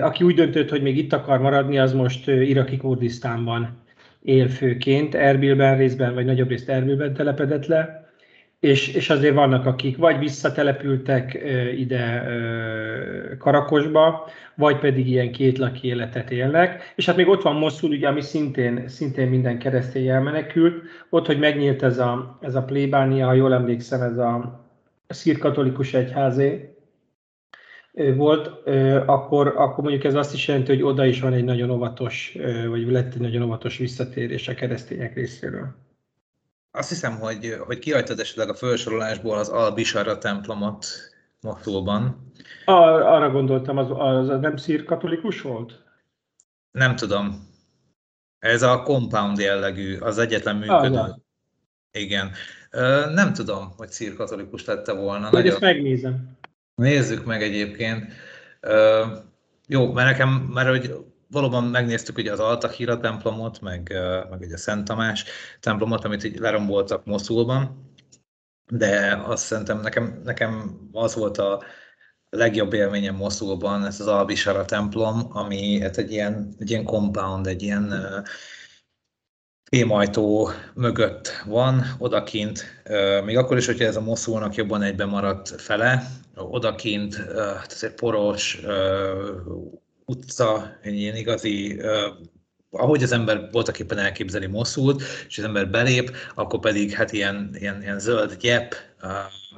[0.00, 3.82] Aki úgy döntött, hogy még itt akar maradni, az most iraki Kurdisztánban
[4.22, 8.03] él főként, Erbilben részben, vagy nagyobb részt Erbilben telepedett le,
[8.64, 11.38] és, és azért vannak, akik vagy visszatelepültek
[11.76, 12.26] ide
[13.38, 16.92] Karakosba, vagy pedig ilyen kétlaki életet élnek.
[16.96, 20.82] És hát még ott van Moszul, ugye, ami szintén, szintén minden keresztény elmenekült.
[21.10, 24.64] Ott, hogy megnyílt ez a, ez a plébánia, ha jól emlékszem, ez a
[25.08, 26.74] szírkatolikus egyházé
[28.16, 28.68] volt,
[29.06, 32.90] akkor, akkor mondjuk ez azt is jelenti, hogy oda is van egy nagyon óvatos, vagy
[32.90, 35.83] lett egy nagyon óvatos visszatérés a keresztények részéről.
[36.76, 40.86] Azt hiszem, hogy, hogy kihagytad esetleg a felsorolásból az Al-Bisharra templomot
[41.40, 42.32] Moszulban.
[42.64, 45.82] Ar- arra gondoltam, az, az, nem szír katolikus volt?
[46.70, 47.48] Nem tudom.
[48.38, 50.96] Ez a compound jellegű, az egyetlen működő.
[50.96, 51.16] Ah,
[51.90, 52.30] Igen.
[53.14, 55.28] Nem tudom, hogy szír katolikus lette volna.
[55.28, 56.38] Hogy ezt megnézem.
[56.74, 58.12] Nézzük meg egyébként.
[59.66, 63.92] Jó, mert nekem, mert hogy valóban megnéztük ugye az Altahira templomot, meg,
[64.30, 65.24] meg ugye a Szent Tamás
[65.60, 67.92] templomot, amit így leromboltak Moszulban,
[68.70, 71.62] de azt szerintem nekem, nekem az volt a
[72.30, 77.62] legjobb élményem Moszulban, ez az Albisara templom, ami hát egy ilyen, egy ilyen compound, egy
[77.62, 77.94] ilyen
[79.64, 82.82] fémajtó mögött van, odakint,
[83.24, 88.60] még akkor is, hogyha ez a Moszulnak jobban egyben maradt fele, odakint, hát azért poros,
[90.06, 91.80] utca, egy ilyen igazi
[92.76, 97.50] ahogy az ember voltak éppen elképzeli Moszult, és az ember belép, akkor pedig hát ilyen,
[97.58, 98.74] ilyen, ilyen zöld gyep,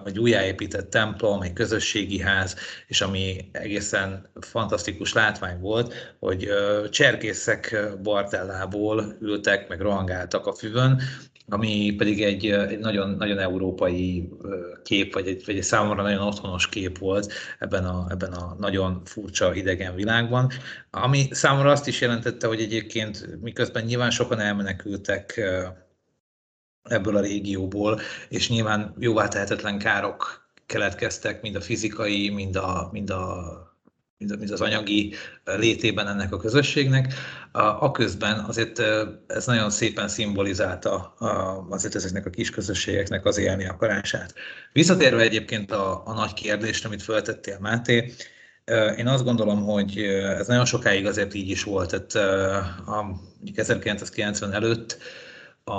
[0.05, 2.57] egy újjáépített templom, egy közösségi ház,
[2.87, 6.49] és ami egészen fantasztikus látvány volt, hogy
[6.91, 11.01] cserkészek Bartellából ültek, meg rohangáltak a füvön,
[11.49, 14.29] ami pedig egy, egy nagyon, nagyon európai
[14.85, 19.05] kép, vagy egy, vagy egy számomra nagyon otthonos kép volt ebben a, ebben a nagyon
[19.05, 20.51] furcsa idegen világban,
[20.91, 25.41] ami számomra azt is jelentette, hogy egyébként miközben nyilván sokan elmenekültek
[26.83, 33.11] ebből a régióból, és nyilván jóvá tehetetlen károk keletkeztek, mind a fizikai, mind a, mind
[33.11, 33.66] a
[34.19, 37.15] mint az anyagi létében ennek a közösségnek.
[37.53, 38.83] A közben azért
[39.27, 41.15] ez nagyon szépen szimbolizálta
[41.71, 44.35] azért ezeknek a kis közösségeknek az élni akarását.
[44.73, 48.13] Visszatérve egyébként a, a nagy kérdést, amit feltettél Máté,
[48.97, 49.99] én azt gondolom, hogy
[50.39, 51.91] ez nagyon sokáig azért így is volt.
[51.91, 52.15] Tehát
[52.89, 53.21] a,
[53.55, 54.99] 1990 előtt
[55.65, 55.75] a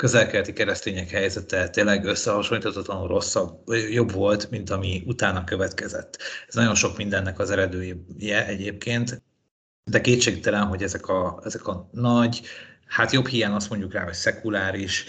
[0.00, 6.18] közelkeleti keresztények helyzete tényleg összehasonlíthatatlanul rosszabb, jobb volt, mint ami utána következett.
[6.48, 9.22] Ez nagyon sok mindennek az eredője egyébként,
[9.84, 12.40] de kétségtelen, hogy ezek a, ezek a nagy,
[12.86, 15.04] hát jobb hiány azt mondjuk rá, hogy szekuláris,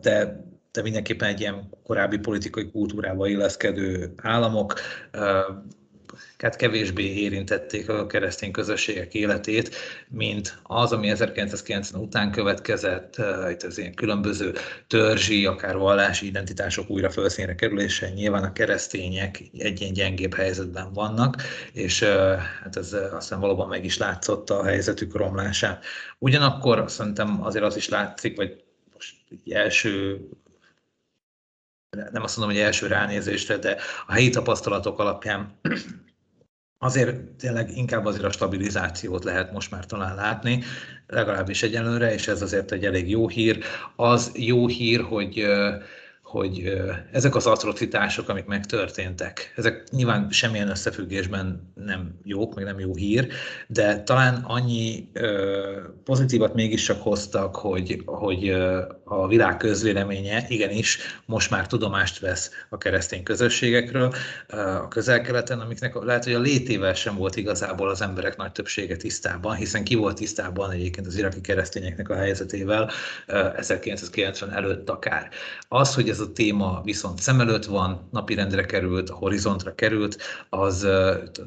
[0.00, 0.40] de
[0.72, 4.74] de mindenképpen egy ilyen korábbi politikai kultúrába illeszkedő államok
[6.38, 9.74] hát kevésbé érintették a keresztény közösségek életét,
[10.08, 14.52] mint az, ami 1990 után következett, eh, itt az ilyen különböző
[14.86, 21.42] törzsi, akár vallási identitások újra felszínre kerülése, nyilván a keresztények egy ilyen gyengébb helyzetben vannak,
[21.72, 25.78] és eh, hát ez eh, aztán valóban meg is látszott a helyzetük romlásán.
[26.18, 29.14] Ugyanakkor szerintem azért az is látszik, vagy most
[29.50, 30.20] első
[32.12, 33.76] nem azt mondom, hogy első ránézésre, de
[34.06, 35.58] a helyi tapasztalatok alapján
[36.78, 40.62] azért tényleg inkább azért a stabilizációt lehet most már talán látni,
[41.06, 43.64] legalábbis egyelőre, és ez azért egy elég jó hír.
[43.96, 45.46] Az jó hír, hogy
[46.32, 52.94] hogy ezek az atrocitások, amik megtörténtek, ezek nyilván semmilyen összefüggésben nem jók, meg nem jó
[52.94, 53.28] hír,
[53.66, 55.08] de talán annyi
[56.04, 58.48] pozitívat mégiscsak hoztak, hogy, hogy
[59.04, 64.14] a világ közvéleménye igenis most már tudomást vesz a keresztény közösségekről
[64.48, 69.54] a közel-keleten, amiknek lehet, hogy a létével sem volt igazából az emberek nagy többsége tisztában,
[69.54, 72.90] hiszen ki volt tisztában egyébként az iraki keresztényeknek a helyzetével
[73.56, 75.28] 1990 előtt akár.
[75.68, 80.16] Az, hogy ez a téma viszont szem előtt van, napirendre került, a horizontra került,
[80.48, 80.86] az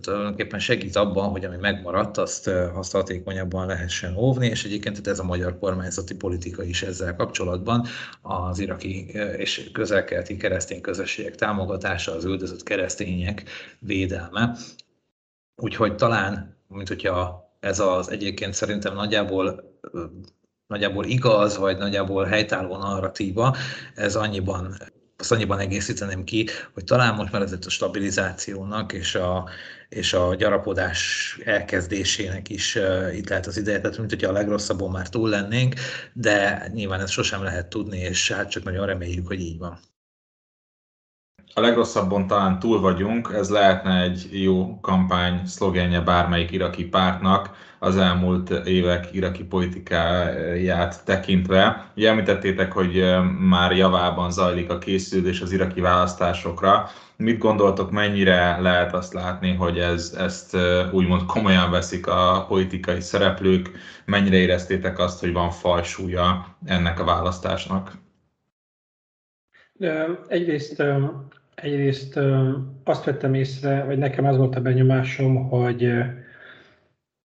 [0.01, 5.23] tulajdonképpen segít abban, hogy ami megmaradt, azt, azt hatékonyabban lehessen óvni, és egyébként ez a
[5.23, 7.87] magyar kormányzati politika is ezzel kapcsolatban
[8.21, 9.05] az iraki
[9.37, 13.43] és közelkeleti keresztény közösségek támogatása, az üldözött keresztények
[13.79, 14.57] védelme.
[15.55, 19.73] Úgyhogy talán, mint hogyha ez az egyébként szerintem nagyjából
[20.67, 23.55] nagyjából igaz, vagy nagyjából helytálló narratíva,
[23.95, 24.77] ez annyiban
[25.17, 29.49] azt annyiban egészíteném ki, hogy talán most már ez a stabilizációnak és a,
[29.89, 34.91] és a gyarapodás elkezdésének is uh, itt lehet az ideje, tehát mint hogyha a legrosszabbon
[34.91, 35.75] már túl lennénk,
[36.13, 39.79] de nyilván ezt sosem lehet tudni, és hát csak nagyon reméljük, hogy így van
[41.57, 47.97] a legrosszabbon talán túl vagyunk, ez lehetne egy jó kampány szlogenje bármelyik iraki pártnak az
[47.97, 51.91] elmúlt évek iraki politikáját tekintve.
[51.95, 53.03] Ugye említettétek, hogy
[53.39, 56.89] már javában zajlik a készülés az iraki választásokra.
[57.17, 60.57] Mit gondoltok, mennyire lehet azt látni, hogy ez, ezt
[60.91, 63.71] úgymond komolyan veszik a politikai szereplők?
[64.05, 67.91] Mennyire éreztétek azt, hogy van fajsúlya ennek a választásnak?
[70.27, 70.83] Egyrészt
[71.55, 72.19] Egyrészt
[72.83, 75.93] azt vettem észre, vagy nekem az volt a benyomásom, hogy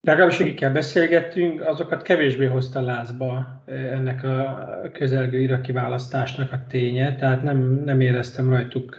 [0.00, 7.42] legalábbis akikkel beszélgettünk, azokat kevésbé hozta lázba ennek a közelgő iraki választásnak a ténye, tehát
[7.42, 8.96] nem, nem éreztem rajtuk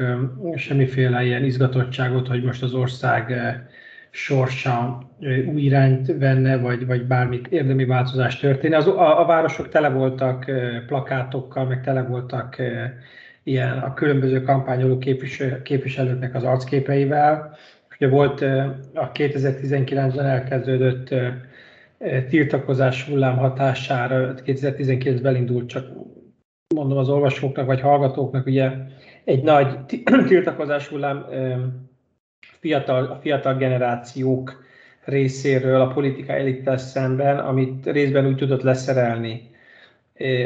[0.55, 3.33] semmiféle ilyen izgatottságot, hogy most az ország
[4.09, 5.01] sorsa
[5.53, 8.77] új irányt venne, vagy, vagy bármi érdemi változás történne.
[8.77, 10.51] Az, a, a városok tele voltak
[10.87, 12.55] plakátokkal, meg tele voltak
[13.47, 14.97] ilyen a különböző kampányoló
[15.63, 17.57] képviselőknek az arcképeivel.
[17.95, 18.41] Ugye volt
[18.93, 21.15] a 2019-ben elkezdődött
[22.29, 25.87] tiltakozás hullám hatására, 2019-ben indult, csak
[26.75, 28.71] mondom az olvasóknak vagy hallgatóknak, ugye
[29.23, 29.77] egy nagy
[30.27, 31.25] tiltakozás hullám
[32.59, 34.63] fiatal, a fiatal generációk
[35.03, 39.55] részéről a politika elittel szemben, amit részben úgy tudott leszerelni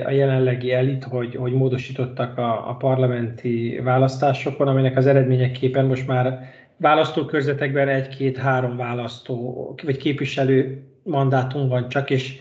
[0.06, 6.50] a jelenlegi elit, hogy, hogy módosítottak a, a parlamenti választásokon, aminek az eredményeképpen most már
[6.78, 12.40] választókörzetekben egy-két-három választó, vagy képviselő mandátum van csak, és,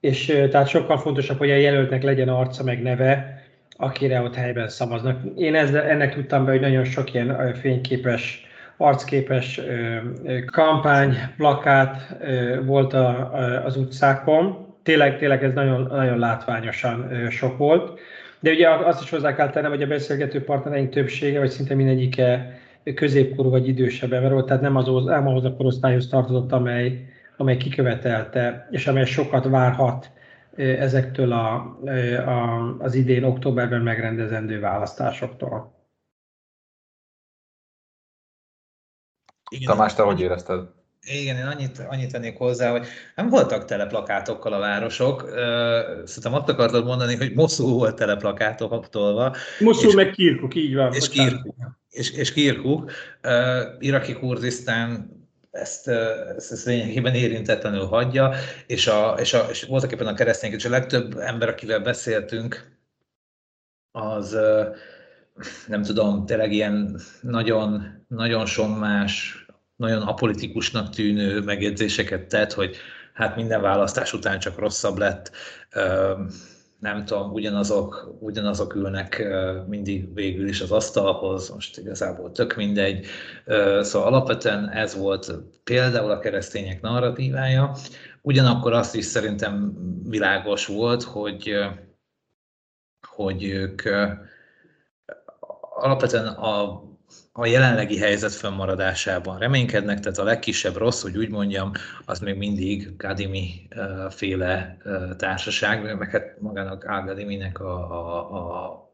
[0.00, 3.42] és tehát sokkal fontosabb, hogy a jelöltnek legyen arca meg neve,
[3.76, 5.20] akire ott helyben szavaznak.
[5.36, 9.60] Én ezzel, ennek tudtam be, hogy nagyon sok ilyen fényképes, arcképes
[10.46, 12.16] kampány, plakát
[12.64, 13.32] volt a,
[13.64, 18.00] az utcákon, tényleg, tényleg ez nagyon, nagyon látványosan sok volt.
[18.40, 22.58] De ugye azt is hozzá kell tennem, hogy a beszélgető partnereink többsége, vagy szinte mindegyike
[22.94, 27.56] középkorú vagy idősebb ember volt, tehát nem, az, nem ahhoz a korosztályhoz tartozott, amely, amely
[27.56, 30.10] kikövetelte, és amely sokat várhat
[30.56, 31.54] ezektől a,
[32.26, 35.76] a, az idén októberben megrendezendő választásoktól.
[39.64, 40.68] Tamás, te hogy érezted?
[41.08, 45.20] Igen, én annyit, annyit tennék hozzá, hogy nem voltak teleplakátokkal a városok.
[46.04, 49.36] Szerintem azt akartad mondani, hogy Moszul volt teleplakátok tolva.
[49.58, 50.92] Moszul meg Kirkuk, így van.
[50.92, 51.54] És Kirkuk.
[51.90, 52.90] És, és Kirkuk.
[53.78, 55.16] Iraki Kurdisztán
[55.50, 58.32] ezt, ezt, ezt lényegében érintetlenül hagyja,
[58.66, 62.76] és, a, és, a, és voltak éppen a keresztények, és a legtöbb ember, akivel beszéltünk,
[63.90, 64.36] az
[65.66, 69.46] nem tudom, tényleg ilyen nagyon, nagyon sommás,
[69.78, 72.76] nagyon apolitikusnak tűnő megjegyzéseket tett, hogy
[73.12, 75.30] hát minden választás után csak rosszabb lett,
[76.78, 79.28] nem tudom, ugyanazok, ugyanazok ülnek
[79.66, 83.06] mindig végül is az asztalhoz, most igazából tök mindegy.
[83.80, 85.32] Szóval alapvetően ez volt
[85.64, 87.76] például a keresztények narratívája.
[88.22, 89.72] Ugyanakkor azt is szerintem
[90.08, 91.54] világos volt, hogy,
[93.08, 93.82] hogy ők
[95.74, 96.87] alapvetően a
[97.32, 101.72] a jelenlegi helyzet fönnmaradásában reménykednek, tehát a legkisebb rossz, hogy úgy mondjam,
[102.04, 103.68] az még mindig Kadimi
[104.10, 104.76] féle
[105.16, 108.34] társaság, meg hát magának Al-Kadiminek a, a,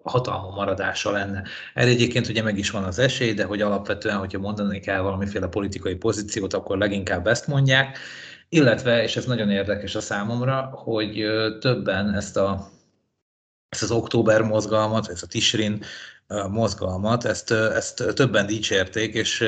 [0.02, 1.42] a hatalma maradása lenne.
[1.74, 5.46] Erre egyébként ugye meg is van az esély, de hogy alapvetően, hogyha mondani kell valamiféle
[5.46, 7.98] politikai pozíciót, akkor leginkább ezt mondják,
[8.48, 11.24] illetve, és ez nagyon érdekes a számomra, hogy
[11.60, 12.72] többen ezt a
[13.68, 15.84] ezt az október mozgalmat, ezt a Tisrin
[16.48, 19.44] mozgalmat, ezt, ezt többen dicsérték, és,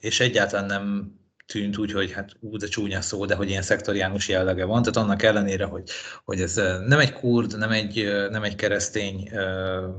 [0.00, 1.18] és egyáltalán nem
[1.50, 4.96] tűnt úgy, hogy hát ú, de csúnya szó, de hogy ilyen szektoriánus jellege van, tehát
[4.96, 5.90] annak ellenére, hogy,
[6.24, 6.54] hogy ez
[6.86, 9.30] nem egy kurd, nem egy, nem egy keresztény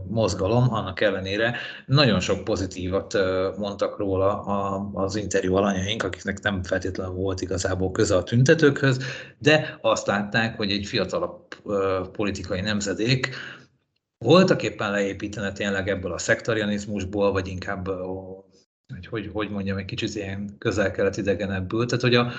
[0.08, 3.18] mozgalom, annak ellenére nagyon sok pozitívat
[3.58, 4.40] mondtak róla
[4.94, 9.00] az interjú alanyaink, akiknek nem feltétlenül volt igazából köze a tüntetőkhöz,
[9.38, 11.56] de azt látták, hogy egy fiatalabb
[12.12, 13.36] politikai nemzedék
[14.24, 17.88] voltak éppen leépítene tényleg ebből a szektarianizmusból, vagy inkább,
[18.88, 22.32] hogy, hogy, hogy mondjam, egy kicsit ilyen közel-kelet idegenebből, tehát hogy a,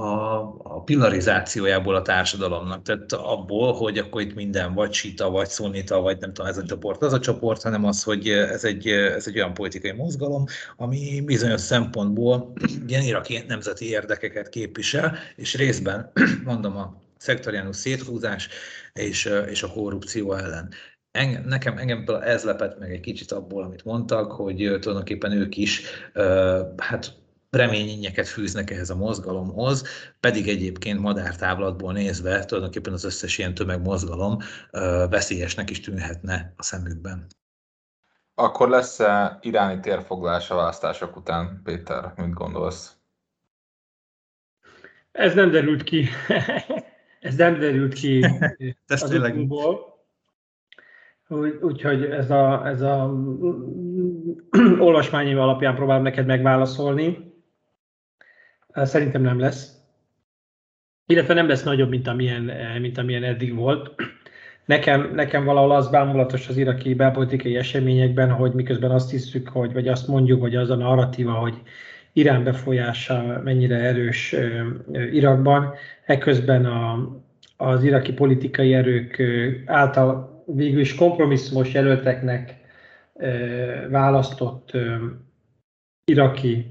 [0.00, 6.00] a, a pilarizációjából a társadalomnak, tehát abból, hogy akkor itt minden vagy sita, vagy szunita,
[6.00, 9.26] vagy nem tudom, ez a csoport, az a csoport, hanem az, hogy ez egy, ez
[9.26, 10.44] egy olyan politikai mozgalom,
[10.76, 12.52] ami bizonyos szempontból
[12.86, 16.12] ilyen iraki nemzeti érdekeket képvisel, és részben,
[16.44, 18.48] mondom, a szektoriánus széthúzás
[18.92, 20.72] és, és a korrupció ellen
[21.12, 25.82] engem, nekem, engem ez lepett meg egy kicsit abból, amit mondtak, hogy tulajdonképpen ők is
[26.76, 29.84] hát reményényeket fűznek ehhez a mozgalomhoz,
[30.20, 34.38] pedig egyébként madártávlatból nézve tulajdonképpen az összes ilyen tömegmozgalom
[35.10, 37.26] veszélyesnek is tűnhetne a szemükben.
[38.34, 42.12] Akkor lesz-e iráni térfoglalás a választások után, Péter?
[42.16, 42.96] Mit gondolsz?
[45.12, 46.08] Ez nem derült ki.
[47.20, 48.26] Ez nem derült ki
[48.86, 49.10] az
[51.32, 51.64] tényleg...
[51.64, 53.14] Úgyhogy ez a, ez a
[54.78, 57.32] olvasmányim alapján próbálom neked megválaszolni.
[58.74, 59.76] Szerintem nem lesz.
[61.06, 63.94] Illetve nem lesz nagyobb, mint amilyen, mint amilyen eddig volt.
[64.64, 69.88] Nekem, nekem valahol az bámulatos az iraki belpolitikai eseményekben, hogy miközben azt hiszük, hogy, vagy
[69.88, 71.54] azt mondjuk, hogy az a narratíva, hogy
[72.12, 74.34] Irán befolyása mennyire erős
[75.12, 75.74] Irakban,
[76.06, 77.08] ekközben a,
[77.56, 79.22] az iraki politikai erők
[79.66, 82.60] által végül is kompromisszumos jelölteknek
[83.90, 84.70] választott
[86.04, 86.66] iraki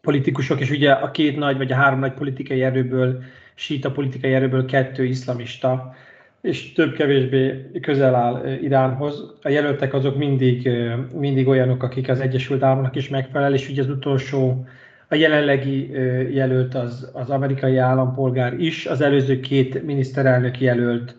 [0.00, 3.22] politikusok, és ugye a két nagy, vagy a három nagy politikai erőből,
[3.54, 5.94] síta politikai erőből kettő iszlamista,
[6.40, 9.34] és több-kevésbé közel áll Iránhoz.
[9.42, 10.70] A jelöltek azok mindig,
[11.14, 14.66] mindig olyanok, akik az Egyesült Államoknak is megfelel, és ugye az utolsó,
[15.08, 15.90] a jelenlegi
[16.34, 21.16] jelölt az, az amerikai állampolgár is, az előző két miniszterelnök jelölt,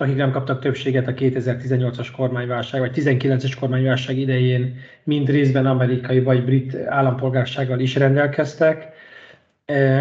[0.00, 6.44] akik nem kaptak többséget a 2018-as kormányválság, vagy 19-es kormányválság idején, mind részben amerikai vagy
[6.44, 8.92] brit állampolgársággal is rendelkeztek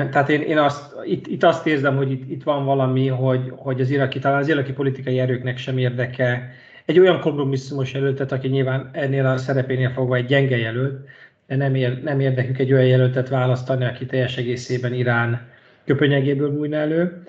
[0.10, 3.82] tehát én, én azt, itt, itt azt érzem, hogy itt, itt van valami, hogy, hogy
[3.82, 6.52] az iraki, talán az iraki politikai erőknek sem érdeke
[6.86, 11.08] egy olyan kompromisszumos jelöltet, aki nyilván ennél a szerepénél fogva egy gyenge jelölt,
[11.48, 15.48] de nem, ér, nem érdekük egy olyan jelöltet választani, aki teljes egészében Irán
[15.86, 17.24] köpönyegéből bújna elő.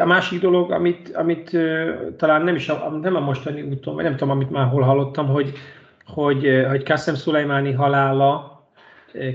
[0.00, 1.50] A másik dolog, amit, amit
[2.16, 5.26] talán nem is a, nem a mostani úton, vagy nem tudom, amit már hol hallottam,
[5.26, 5.52] hogy,
[6.06, 8.64] hogy, hogy Qasem Szulajmáni halála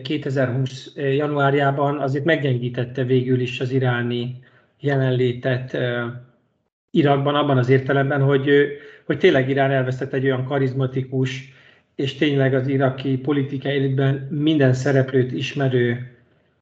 [0.04, 4.40] 2020 januárjában azért meggyengítette végül is az iráni
[4.80, 5.78] jelenlétet
[6.92, 8.50] Irakban abban az értelemben, hogy,
[9.06, 11.54] hogy tényleg Irán elvesztett egy olyan karizmatikus,
[11.96, 13.96] és tényleg az iraki politikai
[14.30, 16.18] minden szereplőt ismerő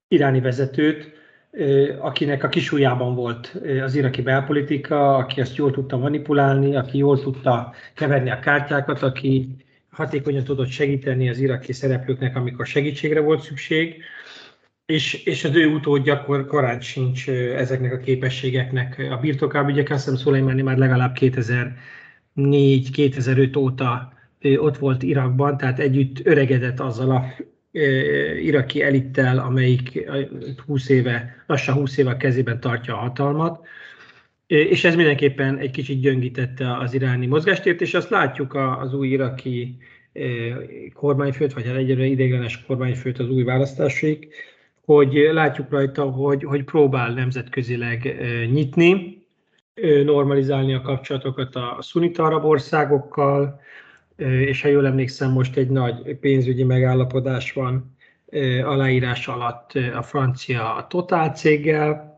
[0.08, 1.19] iráni vezetőt,
[2.00, 7.74] akinek a kisújában volt az iraki belpolitika, aki ezt jól tudta manipulálni, aki jól tudta
[7.96, 9.50] keverni a kártyákat, aki
[9.90, 14.04] hatékonyan tudott segíteni az iraki szereplőknek, amikor segítségre volt szükség,
[14.86, 19.72] és, és az ő utódja kor, korán sincs ezeknek a képességeknek a birtokában.
[19.72, 21.16] Ugye Kassem Szulajmáni már legalább
[22.36, 24.14] 2004-2005 óta
[24.58, 27.26] ott volt Irakban, tehát együtt öregedett azzal a
[28.42, 30.10] iraki elittel, amelyik
[30.66, 33.66] 20 éve, lassan 20 éve a kezében tartja a hatalmat.
[34.48, 39.78] És ez mindenképpen egy kicsit gyöngítette az iráni mozgástért, és azt látjuk az új iraki
[40.94, 44.28] kormányfőt, vagy hát egyre ideiglenes kormányfőt az új választásig,
[44.86, 48.16] hogy látjuk rajta, hogy, hogy próbál nemzetközileg
[48.52, 49.18] nyitni,
[50.04, 53.62] normalizálni a kapcsolatokat a szunita arab országokkal,
[54.20, 57.98] és ha jól emlékszem, most egy nagy pénzügyi megállapodás van
[58.64, 62.10] aláírás alatt a francia Total céggel,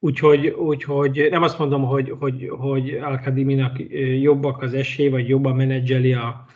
[0.00, 3.76] Úgyhogy, úgyhogy nem azt mondom, hogy, hogy, hogy Al-Kadiminak
[4.20, 6.46] jobbak az esély, vagy jobban menedzseli a,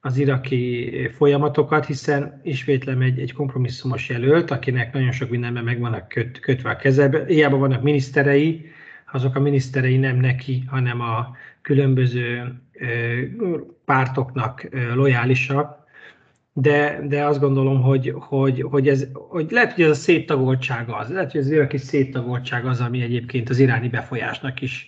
[0.00, 6.08] az iraki folyamatokat, hiszen ismétlem egy, egy kompromisszumos jelölt, akinek nagyon sok mindenben meg vannak
[6.08, 7.24] köt, kötve a kezebe.
[7.26, 8.70] Hiába vannak miniszterei,
[9.12, 12.54] azok a miniszterei nem neki, hanem a különböző
[13.84, 15.80] pártoknak lojálisak,
[16.52, 21.08] de, de azt gondolom, hogy, hogy, hogy, ez, hogy lehet, hogy ez a széttagoltság az,
[21.08, 24.86] lehet, hogy az iraki széttagoltság az, ami egyébként az iráni befolyásnak is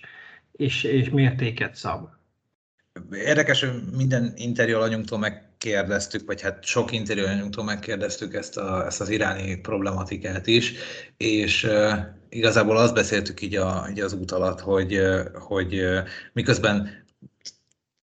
[0.51, 2.07] és, és mértéket szab.
[3.11, 5.19] Érdekes, hogy minden interjú alanyunktól
[5.65, 10.73] megkérdeztük, vagy hát sok interjú alanyunktól megkérdeztük ezt, a, ezt az iráni problematikát is,
[11.17, 11.67] és
[12.29, 14.99] igazából azt beszéltük így, a, így az út alatt, hogy,
[15.33, 15.81] hogy
[16.33, 17.04] miközben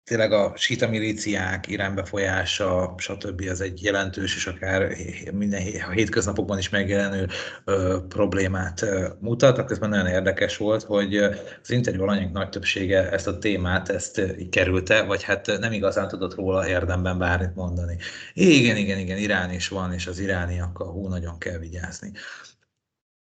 [0.05, 3.43] tényleg a sita milíciák iránybefolyása, stb.
[3.51, 4.97] az egy jelentős és akár
[5.33, 7.29] minden a hétköznapokban is megjelenő
[7.65, 9.65] ö, problémát ö, mutat.
[9.65, 14.49] Közben nagyon érdekes volt, hogy az interjú alanyunk nagy többsége ezt a témát ezt így
[14.49, 17.97] kerülte, vagy hát nem igazán tudott róla érdemben bármit mondani.
[18.33, 22.13] Igen, igen, igen, Irán is van, és az irániakkal hú, nagyon kell vigyázni.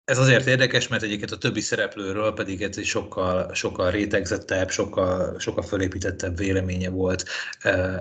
[0.05, 5.39] Ez azért érdekes, mert egyébként a többi szereplőről pedig ez egy sokkal, sokkal rétegzettebb, sokkal,
[5.39, 7.25] sokkal fölépítettebb véleménye volt.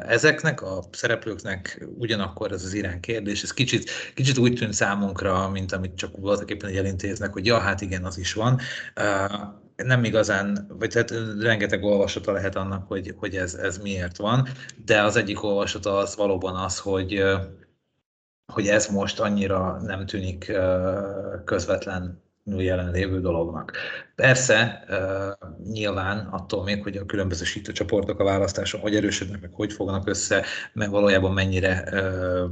[0.07, 5.73] Ezeknek a szereplőknek, ugyanakkor ez az irán kérdés, ez kicsit, kicsit úgy tűnt számunkra, mint
[5.73, 8.61] amit csak voltak éppen egy elintéznek, hogy ja, hát igen, az is van.
[9.77, 14.49] Nem igazán, vagy tehát rengeteg olvasata lehet annak, hogy, hogy ez, ez miért van,
[14.85, 17.23] de az egyik olvasata az valóban az, hogy,
[18.51, 20.53] hogy ez most annyira nem tűnik
[21.45, 23.73] közvetlen jelenlévő dolognak.
[24.15, 24.85] Persze,
[25.73, 30.45] nyilván attól még, hogy a különböző csoportok a választáson hogy erősödnek, meg hogy fognak össze,
[30.73, 31.85] meg valójában mennyire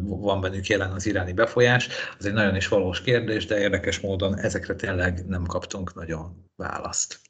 [0.03, 1.89] van bennük jelen az iráni befolyás,
[2.19, 7.21] az egy nagyon is valós kérdés, de érdekes módon ezekre tényleg nem kaptunk nagyon választ.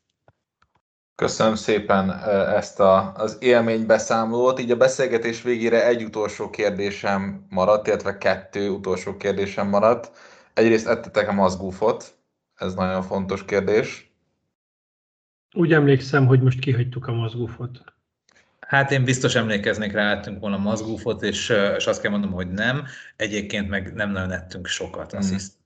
[1.18, 2.10] Köszönöm szépen
[2.54, 4.60] ezt a, az élménybeszámolót.
[4.60, 10.10] Így a beszélgetés végére egy utolsó kérdésem maradt, illetve kettő utolsó kérdésem maradt.
[10.54, 12.18] Egyrészt ettetek a mazgúfot,
[12.54, 14.12] ez nagyon fontos kérdés.
[15.54, 17.84] Úgy emlékszem, hogy most kihagytuk a mazgúfot.
[18.60, 22.84] Hát én biztos emlékeznék rá, ettünk volna mazgúfot, és, és azt kell mondom, hogy nem.
[23.16, 25.32] Egyébként meg nem nagyon ettünk sokat, azt mm.
[25.32, 25.57] hiszem.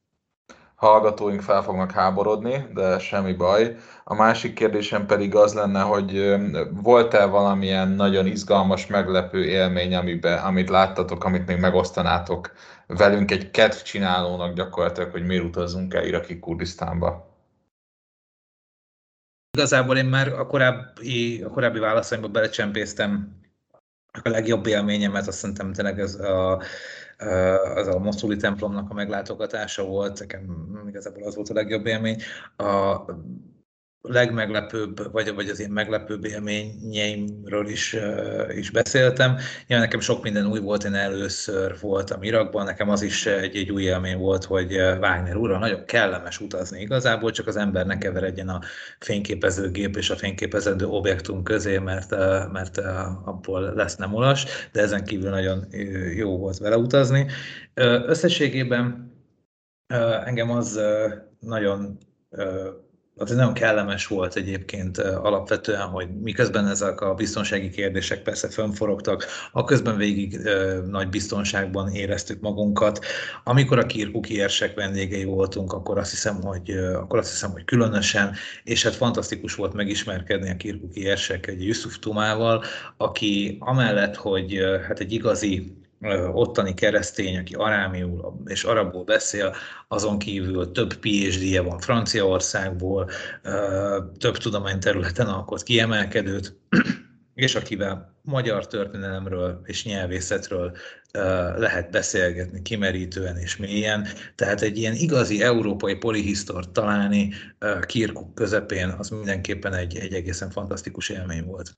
[0.82, 3.76] Hallgatóink fel fognak háborodni, de semmi baj.
[4.04, 6.34] A másik kérdésem pedig az lenne, hogy
[6.70, 12.52] volt-e valamilyen nagyon izgalmas, meglepő élmény, amiben, amit láttatok, amit még megosztanátok
[12.86, 17.36] velünk egy kedvcsinálónak gyakorlatilag, hogy miért utazzunk el iraki Kurdisztánba?
[19.56, 23.40] Igazából én már a korábbi, a korábbi válaszaimba belecsempésztem
[24.22, 26.62] a legjobb élményemet, azt szerintem tényleg ez a,
[27.74, 32.22] az a Moszuli templomnak a meglátogatása volt, nekem igazából az volt a legjobb élmény.
[32.56, 33.04] A,
[34.02, 39.36] legmeglepőbb, vagy, vagy az én meglepőbb élményeimről is, uh, is beszéltem.
[39.66, 43.70] Ja, nekem sok minden új volt, én először voltam Irakban, nekem az is egy, egy
[43.70, 48.48] új élmény volt, hogy Wagner úrral nagyon kellemes utazni igazából, csak az ember ne keveredjen
[48.48, 48.60] a
[48.98, 52.10] fényképezőgép és a fényképezendő objektum közé, mert,
[52.52, 52.78] mert
[53.24, 55.66] abból lesz nem ulas, de ezen kívül nagyon
[56.16, 57.26] jó volt vele utazni.
[58.06, 59.12] Összességében
[60.24, 60.80] engem az
[61.40, 61.98] nagyon
[63.16, 69.64] az nagyon kellemes volt egyébként alapvetően, hogy miközben ezek a biztonsági kérdések persze fönforogtak, a
[69.64, 70.40] közben végig
[70.86, 73.04] nagy biztonságban éreztük magunkat.
[73.44, 78.34] Amikor a kirkuki érsek vendégei voltunk, akkor azt hiszem, hogy, akkor azt hiszem, hogy különösen,
[78.64, 82.64] és hát fantasztikus volt megismerkedni a kirkuki érsek egy Yusuf Tumával,
[82.96, 85.81] aki amellett, hogy hát egy igazi
[86.32, 89.54] ottani keresztény, aki arámiul és arabul beszél,
[89.88, 93.10] azon kívül több PhD-je van Franciaországból,
[94.18, 96.56] több tudományterületen alkot kiemelkedőt,
[97.34, 100.76] és akivel magyar történelemről és nyelvészetről
[101.56, 104.06] lehet beszélgetni kimerítően és mélyen.
[104.34, 107.32] Tehát egy ilyen igazi európai polihisztort találni
[107.86, 111.72] Kirkuk közepén, az mindenképpen egy, egy egészen fantasztikus élmény volt.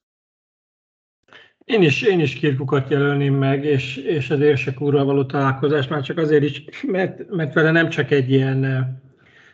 [1.65, 6.03] Én is, én is Kirkukat jelölném meg, és, és az érsek úrral való találkozás már
[6.03, 8.93] csak azért is, mert, mert vele nem csak egy ilyen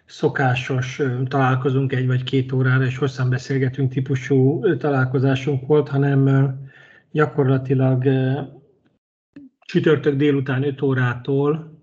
[0.04, 6.50] szokásos találkozunk egy vagy két órára, és hosszan beszélgetünk típusú találkozásunk volt, hanem
[7.10, 8.04] gyakorlatilag
[9.60, 11.78] csütörtök délután 5 órától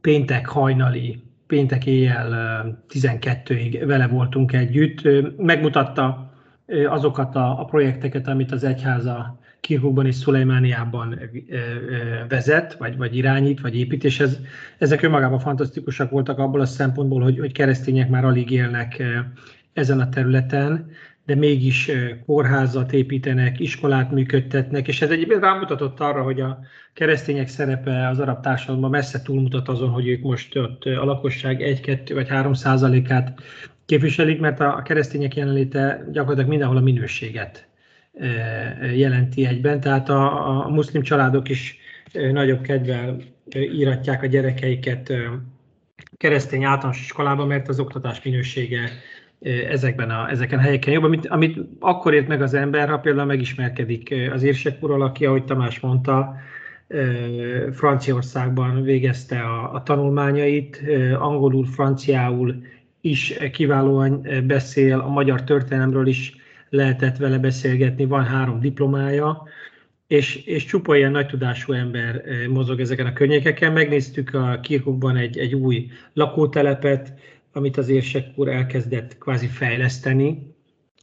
[0.00, 5.08] péntek hajnali, péntek éjjel 12-ig vele voltunk együtt.
[5.36, 6.33] Megmutatta
[6.88, 11.20] azokat a, a projekteket, amit az egyháza Kirkukban és Szulejmániában
[12.28, 14.38] vezet, vagy, vagy irányít, vagy épít, és ez,
[14.78, 19.02] ezek önmagában fantasztikusak voltak abból a szempontból, hogy, hogy keresztények már alig élnek
[19.72, 20.90] ezen a területen,
[21.26, 21.90] de mégis
[22.26, 26.58] kórházat építenek, iskolát működtetnek, és ez egyébként rámutatott arra, hogy a
[26.92, 31.80] keresztények szerepe az arab társadalomban messze túlmutat azon, hogy ők most ott a lakosság 1,
[31.80, 33.40] 2 vagy 3 százalékát
[33.86, 37.68] képviselik, mert a keresztények jelenléte gyakorlatilag mindenhol a minőséget
[38.94, 41.78] jelenti egyben, tehát a, a muszlim családok is
[42.12, 43.16] nagyobb kedvel
[43.54, 45.12] íratják a gyerekeiket
[46.16, 48.90] keresztény általános iskolába, mert az oktatás minősége
[49.68, 53.26] ezekben a, ezeken a helyeken jobb, amit, amit akkor ért meg az ember, ha például
[53.26, 56.36] megismerkedik az érsek úrral, aki, ahogy Tamás mondta,
[57.72, 60.82] Franciaországban végezte a, a tanulmányait,
[61.18, 62.62] angolul, franciául
[63.04, 66.36] is kiválóan beszél, a magyar történelemről is
[66.68, 69.42] lehetett vele beszélgetni, van három diplomája,
[70.06, 73.72] és, és csupa ilyen nagy tudású ember mozog ezeken a környékeken.
[73.72, 77.12] Megnéztük a Kirkukban egy, egy új lakótelepet,
[77.52, 80.54] amit az érsek úr elkezdett kvázi fejleszteni,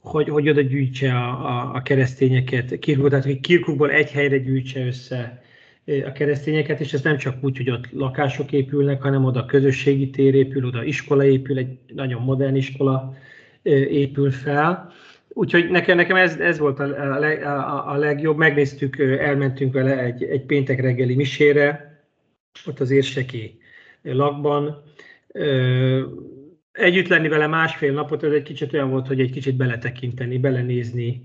[0.02, 4.86] hogy, hogy oda gyűjtse a, a, a keresztényeket, Kirkuk, tehát hogy Kirkukból egy helyre gyűjtse
[4.86, 5.42] össze
[5.86, 10.36] a keresztényeket, és ez nem csak úgy, hogy ott lakások épülnek, hanem oda közösségi tér
[10.36, 13.16] épül, oda iskola épül, egy nagyon modern iskola
[13.90, 14.92] épül fel.
[15.34, 16.84] Úgyhogy nekem, nekem ez, ez volt a,
[17.44, 18.38] a, a legjobb.
[18.38, 22.00] Megnéztük, elmentünk vele egy, egy péntek reggeli misére,
[22.66, 23.60] ott az érseki
[24.02, 24.84] lakban
[26.72, 31.24] együtt lenni vele másfél napot, ez egy kicsit olyan volt, hogy egy kicsit beletekinteni, belenézni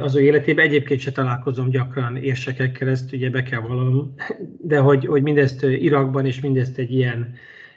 [0.00, 0.62] az ő életébe.
[0.62, 4.14] Egyébként se találkozom gyakran érsekekkel, ezt ugye be kell vallanom,
[4.60, 7.34] de hogy, hogy mindezt Irakban és mindezt egy ilyen,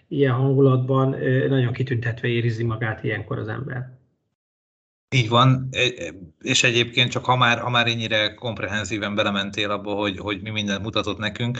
[0.08, 1.16] ilyen hangulatban
[1.48, 3.94] nagyon kitüntetve érizi magát ilyenkor az ember.
[5.16, 5.70] Így van,
[6.42, 10.84] és egyébként csak ha már, ha már ennyire komprehenzíven belementél abba, hogy, hogy mi mindent
[10.84, 11.60] mutatott nekünk,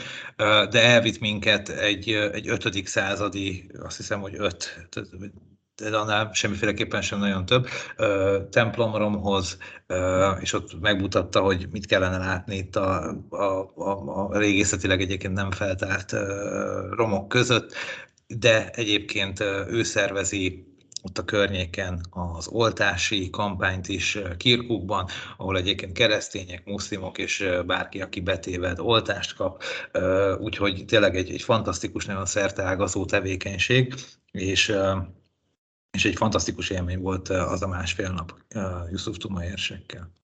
[0.70, 4.88] de elvitt minket egy, egy ötödik századi, azt hiszem, hogy öt,
[5.76, 7.68] de annál semmiféleképpen sem nagyon több,
[8.50, 9.58] templomromhoz,
[10.40, 15.50] és ott megmutatta, hogy mit kellene látni itt a, a, a, a régészetileg egyébként nem
[15.50, 16.14] feltárt
[16.90, 17.74] romok között,
[18.26, 26.64] de egyébként ő szervezi ott a környéken az oltási kampányt is Kirkukban, ahol egyébként keresztények,
[26.64, 29.62] muszlimok és bárki, aki betéved, oltást kap,
[30.38, 33.94] úgyhogy tényleg egy, egy fantasztikus, nagyon szerteágazó tevékenység,
[34.30, 34.76] és
[35.90, 38.34] és egy fantasztikus élmény volt az a másfél nap
[38.90, 40.14] Yusuf Tuma érsekkel.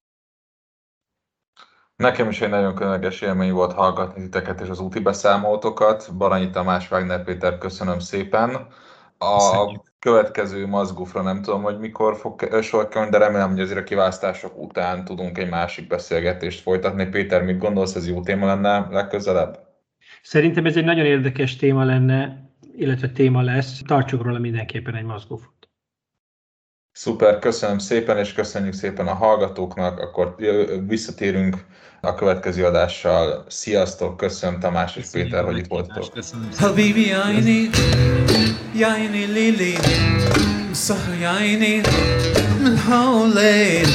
[1.97, 6.15] Nekem is egy nagyon különleges élmény volt hallgatni titeket és az úti beszámoltokat.
[6.17, 8.67] Baranyi Tamás, Wagner Péter, köszönöm szépen.
[9.19, 9.93] A Köszönjük.
[9.99, 14.59] következő mazgufra nem tudom, hogy mikor fog sor kerülni, de remélem, hogy azért a kiválasztások
[14.59, 17.07] után tudunk egy másik beszélgetést folytatni.
[17.07, 19.59] Péter, mit gondolsz, ez jó téma lenne legközelebb?
[20.23, 23.82] Szerintem ez egy nagyon érdekes téma lenne, illetve téma lesz.
[23.86, 25.70] Tartsuk róla mindenképpen egy mazgufot.
[26.92, 30.00] Szuper, köszönöm szépen, és köszönjük szépen a hallgatóknak.
[30.00, 30.36] Akkor
[30.88, 31.66] visszatérünk
[32.02, 33.46] a következő adással.
[33.48, 36.14] Sziasztok, köszönöm Tamás és köszönjük Péter, hogy itt voltatok.
[36.58, 37.70] Habibi jajni,
[38.76, 39.76] jajni lili,
[40.74, 41.82] صح jajni,
[42.64, 43.88] من حولين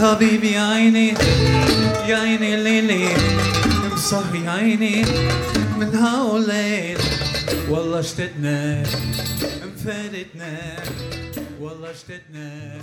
[0.00, 1.14] حبيبي عيني
[2.08, 3.08] يا lili,
[3.96, 5.04] صح عيني
[5.78, 7.17] من حولين
[7.68, 8.82] والله اشتدنا
[9.62, 10.76] انفردنا
[11.60, 12.80] والله اشتدنا